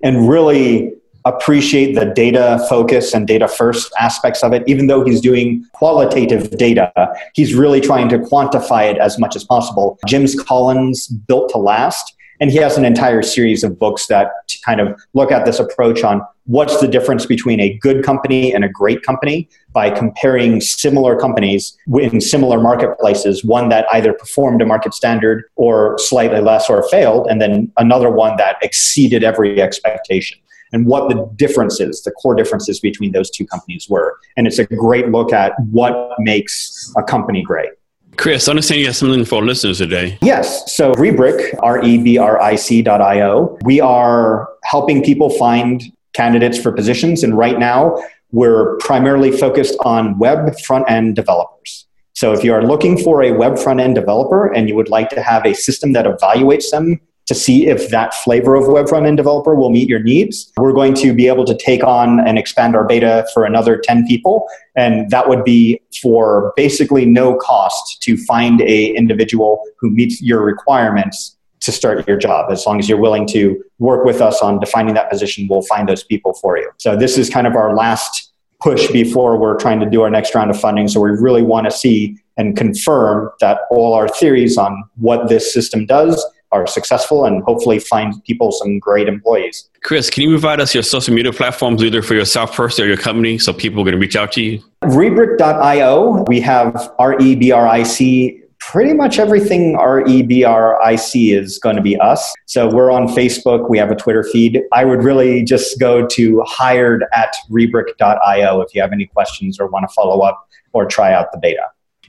and 0.04 0.30
really 0.30 0.94
appreciate 1.26 1.96
the 1.96 2.06
data 2.06 2.64
focus 2.70 3.14
and 3.14 3.28
data 3.28 3.48
first 3.48 3.92
aspects 4.00 4.44
of 4.44 4.54
it. 4.54 4.64
Even 4.68 4.88
though 4.88 5.04
he's 5.04 5.22
doing 5.22 5.66
qualitative 5.74 6.58
data, 6.58 6.92
he's 7.34 7.54
really 7.54 7.82
trying 7.82 8.10
to 8.10 8.18
quantify 8.18 8.90
it 8.90 8.98
as 8.98 9.20
much 9.20 9.36
as 9.36 9.44
possible. 9.44 10.00
Jim 10.08 10.26
Collins 10.46 11.08
Built 11.08 11.50
to 11.50 11.58
Last, 11.58 12.16
and 12.40 12.50
he 12.50 12.58
has 12.58 12.78
an 12.78 12.86
entire 12.86 13.22
series 13.22 13.64
of 13.64 13.78
books 13.78 14.08
that 14.08 14.32
kind 14.66 14.80
of 14.80 15.00
look 15.14 15.32
at 15.32 15.46
this 15.46 15.60
approach 15.60 16.04
on 16.04 16.22
what's 16.46 16.82
the 16.82 16.88
difference 16.88 17.26
between 17.26 17.60
a 17.60 17.78
good 17.78 18.04
company 18.04 18.54
and 18.54 18.64
a 18.64 18.70
great 18.70 19.04
company 19.04 19.48
by 19.74 19.90
comparing 19.90 20.60
similar 20.60 21.16
companies 21.16 21.78
in 22.00 22.20
similar 22.20 22.60
marketplaces, 22.60 23.44
one 23.46 23.70
that 23.70 23.86
either 23.94 24.12
performed 24.14 24.62
a 24.62 24.66
market 24.66 24.94
standard 24.94 25.44
or 25.56 25.98
slightly 26.00 26.42
less 26.42 26.70
or 26.70 26.88
failed, 26.90 27.28
and 27.30 27.40
then 27.40 27.72
another 27.78 28.10
one 28.10 28.36
that 28.38 28.58
exceeded 28.62 29.24
every 29.24 29.62
expectation 29.62 30.38
and 30.72 30.86
what 30.86 31.10
the 31.10 31.30
differences, 31.36 32.02
the 32.04 32.12
core 32.12 32.36
differences 32.36 32.80
between 32.80 33.12
those 33.12 33.30
two 33.30 33.46
companies 33.46 33.88
were. 33.90 34.18
And 34.38 34.48
it's 34.48 34.60
a 34.60 34.66
great 34.66 35.10
look 35.10 35.34
at 35.34 35.54
what 35.72 36.12
makes 36.20 36.94
a 36.98 37.04
company 37.04 37.42
great. 37.42 37.72
Chris, 38.18 38.48
I 38.48 38.52
understand 38.52 38.82
you 38.82 38.88
have 38.88 38.96
something 38.96 39.26
for 39.26 39.44
listeners 39.44 39.78
today. 39.78 40.18
Yes. 40.22 40.72
So 40.72 40.94
Rebric, 40.94 41.58
R-E-B-R-I-C 41.62 42.82
dot 42.82 43.02
I-O, 43.02 43.58
we 43.64 43.80
are 43.80 44.50
helping 44.64 45.04
people 45.04 45.30
find 45.30 45.82
candidates 46.14 46.60
for 46.60 46.72
positions. 46.72 47.24
And 47.24 47.38
right 47.38 47.58
now, 47.58 48.04
we're 48.32 48.78
primarily 48.78 49.32
focused 49.32 49.76
on 49.82 50.18
web 50.20 50.60
front 50.60 50.90
end 50.90 51.16
developers. 51.16 51.88
So 52.14 52.34
if 52.34 52.44
you 52.44 52.54
are 52.54 52.64
looking 52.64 52.98
for 52.98 53.24
a 53.24 53.32
web 53.32 53.58
front 53.58 53.80
end 53.80 53.96
developer 53.96 54.52
and 54.54 54.70
you 54.70 54.76
would 54.76 54.90
like 54.90 55.10
to 55.10 55.22
have 55.22 55.46
a 55.46 55.54
system 55.54 55.94
that 55.94 56.06
evaluates 56.06 56.70
them 56.70 57.00
to 57.32 57.36
see 57.36 57.66
if 57.66 57.88
that 57.92 58.14
flavor 58.14 58.56
of 58.56 58.68
web 58.68 58.90
front 58.90 59.06
end 59.06 59.16
developer 59.16 59.56
will 59.56 59.70
meet 59.70 59.88
your 59.88 60.04
needs. 60.04 60.52
We're 60.58 60.74
going 60.74 60.94
to 60.96 61.14
be 61.14 61.30
able 61.30 61.46
to 61.46 61.56
take 61.56 61.82
on 61.82 62.20
and 62.28 62.38
expand 62.38 62.76
our 62.76 62.86
beta 62.86 63.26
for 63.34 63.46
another 63.46 63.78
10 63.78 64.06
people. 64.06 64.50
And 64.76 65.10
that 65.12 65.30
would 65.30 65.46
be 65.46 65.80
for 66.02 66.52
basically 66.58 67.06
no 67.06 67.38
cost 67.38 68.02
to 68.02 68.18
find 68.18 68.60
a 68.60 68.94
individual 68.98 69.64
who 69.80 69.92
meets 69.92 70.22
your 70.22 70.44
requirements 70.44 71.38
to 71.62 71.72
start 71.72 72.06
your 72.06 72.18
job. 72.18 72.52
As 72.52 72.66
long 72.66 72.80
as 72.80 72.90
you're 72.90 73.00
willing 73.00 73.26
to 73.28 73.64
work 73.80 74.04
with 74.04 74.20
us 74.20 74.42
on 74.42 74.60
defining 74.60 74.94
that 74.96 75.10
position, 75.10 75.48
we'll 75.50 75.62
find 75.62 75.88
those 75.88 76.04
people 76.04 76.34
for 76.34 76.58
you. 76.58 76.70
So 76.80 76.98
this 76.98 77.18
is 77.18 77.30
kind 77.30 77.48
of 77.48 77.56
our 77.56 77.74
last 77.74 78.34
push 78.60 78.92
before 78.92 79.38
we're 79.38 79.58
trying 79.58 79.80
to 79.80 79.90
do 79.90 80.02
our 80.02 80.10
next 80.10 80.36
round 80.36 80.52
of 80.52 80.60
funding. 80.60 80.90
So 80.90 81.00
we 81.00 81.12
really 81.12 81.44
want 81.44 81.64
to 81.64 81.72
see 81.72 82.18
and 82.36 82.58
confirm 82.58 83.30
that 83.40 83.62
all 83.72 83.94
our 83.94 84.10
theories 84.10 84.58
on 84.58 84.84
what 84.98 85.30
this 85.30 85.54
system 85.54 85.86
does 85.86 86.22
are 86.52 86.68
successful 86.68 87.26
and 87.26 87.44
hopefully 87.44 87.80
find 87.80 88.24
people 88.26 88.52
some 88.52 88.80
great 88.80 89.08
employees. 89.08 89.70
Chris, 89.84 90.10
can 90.10 90.24
you 90.24 90.30
provide 90.30 90.60
us 90.60 90.74
your 90.74 90.84
social 90.84 91.14
media 91.14 91.32
platforms 91.32 91.84
either 91.84 92.02
for 92.02 92.14
yourself 92.14 92.56
first 92.56 92.80
or 92.80 92.86
your 92.86 92.98
company 92.98 93.38
so 93.38 93.54
people 93.54 93.82
are 93.82 93.84
going 93.84 93.94
to 93.94 94.00
reach 94.00 94.16
out 94.16 94.32
to 94.34 94.42
you? 94.42 94.64
Rebric.io, 94.84 96.24
we 96.28 96.42
have 96.42 96.92
R 97.00 97.20
E 97.20 97.36
B 97.36 97.52
R 97.52 97.68
I 97.68 97.84
C. 97.84 98.38
Pretty 98.60 98.94
much 98.94 99.18
everything 99.18 99.76
R 99.76 100.06
E 100.08 100.22
B 100.22 100.44
R 100.44 100.80
I 100.84 100.96
C 100.96 101.34
is 101.34 101.58
going 101.58 101.76
to 101.78 101.82
be 101.82 101.98
us. 102.00 102.34
So 102.46 102.70
we're 102.70 102.92
on 102.92 103.08
Facebook. 103.08 103.70
We 103.70 103.80
have 103.80 103.90
a 103.90 103.96
Twitter 103.96 104.24
feed. 104.24 104.62
I 104.72 104.86
would 104.86 105.04
really 105.04 105.44
just 105.44 105.80
go 105.80 106.06
to 106.06 106.44
hired 106.46 107.06
at 107.14 107.34
rebric.io 107.50 108.62
if 108.62 108.76
you 108.76 108.82
have 108.82 108.94
any 108.94 109.08
questions 109.08 109.60
or 109.60 109.68
want 109.68 109.90
to 109.90 109.94
follow 109.94 110.22
up 110.22 110.48
or 110.74 110.86
try 110.86 111.12
out 111.12 111.32
the 111.32 111.40
beta. 111.40 111.64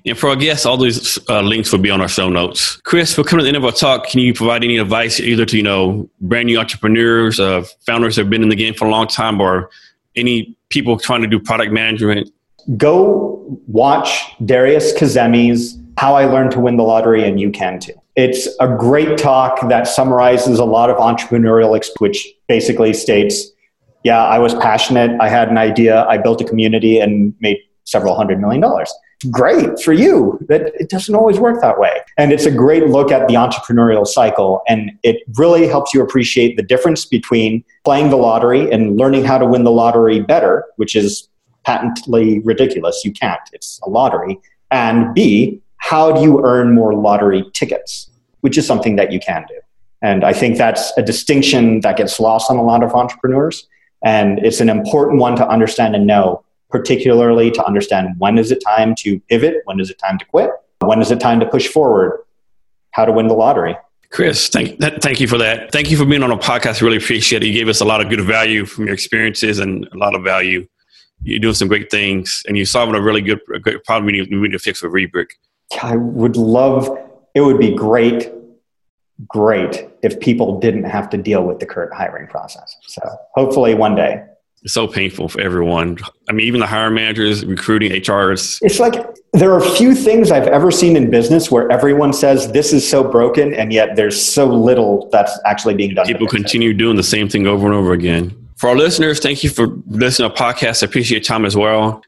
And 0.05 0.19
for 0.19 0.31
our 0.31 0.37
guests, 0.37 0.67
all 0.67 0.77
these 0.77 1.19
uh, 1.29 1.41
links 1.43 1.71
will 1.71 1.79
be 1.79 1.91
on 1.91 2.01
our 2.01 2.09
show 2.09 2.29
notes. 2.29 2.77
Chris, 2.79 3.15
for 3.15 3.23
coming 3.23 3.41
to 3.41 3.45
the 3.45 3.49
end 3.49 3.57
of 3.57 3.65
our 3.65 3.73
talk, 3.73 4.09
can 4.09 4.21
you 4.21 4.35
provide 4.35 4.65
any 4.65 4.79
advice 4.79 5.21
either 5.21 5.47
to, 5.47 5.57
you 5.57 5.63
know, 5.63 6.09
brand 6.21 6.47
new 6.47 6.59
entrepreneurs, 6.59 7.39
uh, 7.39 7.65
founders 7.87 8.17
that 8.17 8.23
have 8.23 8.31
been 8.31 8.43
in 8.43 8.49
the 8.49 8.57
game 8.57 8.75
for 8.75 8.87
a 8.87 8.91
long 8.91 9.07
time, 9.07 9.41
or 9.41 9.71
any 10.17 10.57
people 10.71 10.99
trying 10.99 11.23
to 11.23 11.29
do 11.29 11.39
product 11.39 11.73
management? 11.73 12.31
Go 12.77 13.61
watch 13.69 14.25
Darius 14.45 14.93
Kazemi's 14.93 15.79
How 15.99 16.15
I 16.15 16.25
Learned 16.25 16.51
to 16.53 16.61
Win 16.61 16.77
the 16.77 16.83
Lottery 16.83 17.25
and 17.25 17.41
You 17.41 17.51
Can 17.51 17.79
Too. 17.79 17.95
It's 18.17 18.49
a 18.61 18.69
great 18.69 19.19
talk 19.19 19.69
that 19.69 19.87
summarizes 19.87 20.59
a 20.59 20.65
lot 20.65 20.91
of 20.91 20.97
entrepreneurial, 20.97 21.81
which 22.01 22.29
basically 22.49 22.93
states, 22.93 23.47
yeah, 24.05 24.23
I 24.23 24.39
was 24.39 24.55
passionate. 24.57 25.19
I 25.21 25.29
had 25.29 25.49
an 25.49 25.59
idea. 25.59 26.05
I 26.07 26.19
built 26.19 26.41
a 26.41 26.45
community 26.45 26.99
and 26.99 27.35
made 27.41 27.59
several 27.85 28.15
hundred 28.15 28.41
million 28.41 28.61
dollars 28.61 28.93
great 29.25 29.81
for 29.81 29.93
you 29.93 30.39
but 30.49 30.63
it 30.75 30.89
doesn't 30.89 31.15
always 31.15 31.39
work 31.39 31.61
that 31.61 31.79
way. 31.79 32.01
And 32.19 32.33
it's 32.33 32.47
a 32.47 32.51
great 32.51 32.89
look 32.89 33.11
at 33.11 33.29
the 33.29 33.35
entrepreneurial 33.35 34.07
cycle 34.07 34.63
and 34.69 34.93
it 35.03 35.23
really 35.37 35.67
helps 35.67 35.95
you 35.95 36.03
appreciate 36.03 36.57
the 36.57 36.63
difference 36.63 37.05
between 37.05 37.65
playing 37.85 38.11
the 38.11 38.17
lottery 38.17 38.71
and 38.71 38.97
learning 38.97 39.25
how 39.25 39.39
to 39.39 39.47
win 39.47 39.65
the 39.65 39.71
lottery 39.71 40.21
better 40.21 40.65
which 40.77 40.95
is 40.95 41.29
patently 41.65 42.41
ridiculous. 42.41 43.03
You 43.05 43.13
can't. 43.13 43.41
It's 43.53 43.81
a 43.85 43.89
lottery. 43.89 44.39
And 44.71 45.15
b 45.15 45.61
how 45.77 46.13
do 46.13 46.23
you 46.23 46.45
earn 46.45 46.75
more 46.75 46.95
lottery 46.95 47.45
tickets 47.55 48.09
which 48.41 48.59
is 48.59 48.67
something 48.67 48.97
that 48.97 49.13
you 49.13 49.21
can 49.21 49.45
do. 49.49 49.59
And 50.03 50.25
i 50.25 50.33
think 50.33 50.59
that's 50.59 50.93
a 50.97 51.03
distinction 51.03 51.81
that 51.81 51.97
gets 51.97 52.19
lost 52.19 52.51
on 52.51 52.57
a 52.57 52.63
lot 52.63 52.83
of 52.83 52.93
entrepreneurs 52.95 53.67
and 54.05 54.41
it's 54.41 54.61
an 54.61 54.69
important 54.69 55.21
one 55.21 55.37
to 55.37 55.49
understand 55.49 55.95
and 55.95 56.07
know 56.07 56.45
particularly 56.73 57.51
to 57.51 57.65
understand 57.65 58.15
when 58.19 58.39
is 58.39 58.51
it 58.51 58.63
time 58.67 58.95
to 58.97 59.21
pivot, 59.29 59.57
when 59.65 59.79
is 59.79 59.91
it 59.91 59.99
time 59.99 60.19
to 60.19 60.25
quit, 60.25 60.51
when 60.81 61.01
is 61.01 61.11
it 61.11 61.21
time 61.21 61.39
to 61.41 61.47
push 61.47 61.69
forward, 61.69 62.25
how 62.93 63.05
to 63.05 63.13
win 63.13 63.29
the 63.29 63.35
lottery. 63.35 63.77
Chris, 64.11 64.49
thank, 64.49 64.79
thank 65.01 65.21
you 65.21 65.27
for 65.27 65.39
that. 65.39 65.73
Thank 65.73 65.91
you 65.91 65.97
for 65.97 66.05
being 66.05 66.23
on 66.23 66.31
a 66.31 66.37
podcast. 66.37 66.83
Really 66.83 66.99
appreciate 66.99 67.43
it. 67.43 67.47
You 67.47 67.55
gave 67.55 67.69
us 67.69 67.81
a 67.81 67.85
lot 67.85 68.03
of 68.03 68.11
good 68.11 68.21
value 68.21 68.67
from 68.67 68.87
your 68.87 68.95
experiences 68.95 69.59
and 69.59 69.89
a 69.93 69.97
lot 69.97 70.15
of 70.15 70.23
value. 70.23 70.67
You're 71.23 71.39
doing 71.39 71.55
some 71.55 71.69
great 71.69 71.91
things 71.91 72.43
and 72.47 72.57
you're 72.57 72.67
solving 72.67 72.95
a 72.95 73.01
really 73.01 73.23
good, 73.23 73.41
a 73.55 73.59
good 73.59 73.83
problem 73.85 74.07
we 74.07 74.13
need, 74.13 74.31
we 74.31 74.37
need 74.37 74.53
to 74.53 74.59
fix 74.59 74.83
with 74.83 74.93
Rebric. 74.93 75.29
I 75.83 75.97
would 75.97 76.37
love, 76.37 76.91
it 77.35 77.41
would 77.41 77.59
be 77.59 77.75
great, 77.75 78.31
great 79.27 79.89
if 80.03 80.21
people 80.21 80.59
didn't 80.61 80.85
have 80.85 81.09
to 81.11 81.17
deal 81.17 81.45
with 81.45 81.61
the 81.61 81.67
current 81.67 81.95
hiring 81.95 82.27
process. 82.27 82.77
So 82.83 83.01
hopefully 83.35 83.75
one 83.75 83.95
day. 83.95 84.25
It's 84.63 84.75
so 84.75 84.87
painful 84.87 85.29
for 85.29 85.41
everyone. 85.41 85.99
I 86.29 86.33
mean, 86.33 86.47
even 86.47 86.61
the 86.61 86.67
hiring 86.67 86.95
managers, 86.95 87.45
recruiting, 87.45 87.91
HRs. 87.93 88.61
It's 88.63 88.79
like 88.79 88.95
there 89.33 89.53
are 89.53 89.61
few 89.61 89.95
things 89.95 90.31
I've 90.31 90.47
ever 90.47 90.71
seen 90.71 90.97
in 90.97 91.11
business 91.11 91.51
where 91.51 91.71
everyone 91.71 92.13
says 92.13 92.53
this 92.53 92.73
is 92.73 92.89
so 92.89 93.03
broken, 93.03 93.55
and 93.55 93.73
yet 93.73 93.97
there's 93.97 94.21
so 94.21 94.47
little 94.47 95.09
that's 95.11 95.37
actually 95.47 95.75
being 95.75 95.95
done. 95.95 96.07
People 96.07 96.29
continue 96.29 96.71
it. 96.71 96.77
doing 96.77 96.97
the 96.97 97.03
same 97.03 97.29
thing 97.29 97.47
over 97.47 97.67
and 97.67 97.75
over 97.75 97.93
again. 97.93 98.37
For 98.57 98.69
our 98.69 98.77
listeners, 98.77 99.19
thank 99.19 99.43
you 99.43 99.51
for 99.51 99.67
listening 99.89 100.31
to 100.31 100.45
our 100.45 100.53
podcast. 100.53 100.85
I 100.85 100.87
appreciate 100.87 101.19
your 101.19 101.25
time 101.25 101.45
as 101.45 101.57
well. 101.57 102.03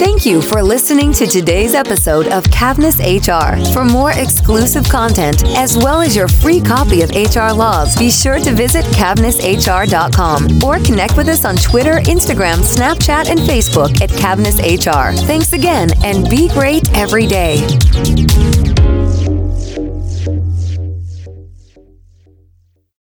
Thank 0.00 0.24
you 0.24 0.40
for 0.40 0.62
listening 0.62 1.12
to 1.12 1.26
today's 1.26 1.74
episode 1.74 2.28
of 2.28 2.44
Cavness 2.44 3.00
HR. 3.04 3.62
For 3.74 3.84
more 3.84 4.12
exclusive 4.12 4.88
content, 4.88 5.44
as 5.48 5.76
well 5.76 6.00
as 6.00 6.16
your 6.16 6.26
free 6.26 6.58
copy 6.58 7.02
of 7.02 7.10
HR 7.10 7.52
Laws, 7.52 7.94
be 7.98 8.10
sure 8.10 8.38
to 8.38 8.50
visit 8.52 8.86
cavnesshr.com 8.86 10.64
or 10.64 10.78
connect 10.82 11.18
with 11.18 11.28
us 11.28 11.44
on 11.44 11.54
Twitter, 11.56 11.98
Instagram, 12.04 12.60
Snapchat, 12.60 13.28
and 13.28 13.40
Facebook 13.40 14.00
at 14.00 14.08
Cavness 14.08 14.58
HR. 14.64 15.14
Thanks 15.26 15.52
again, 15.52 15.90
and 16.02 16.30
be 16.30 16.48
great 16.48 16.90
every 16.96 17.26
day. 17.26 17.58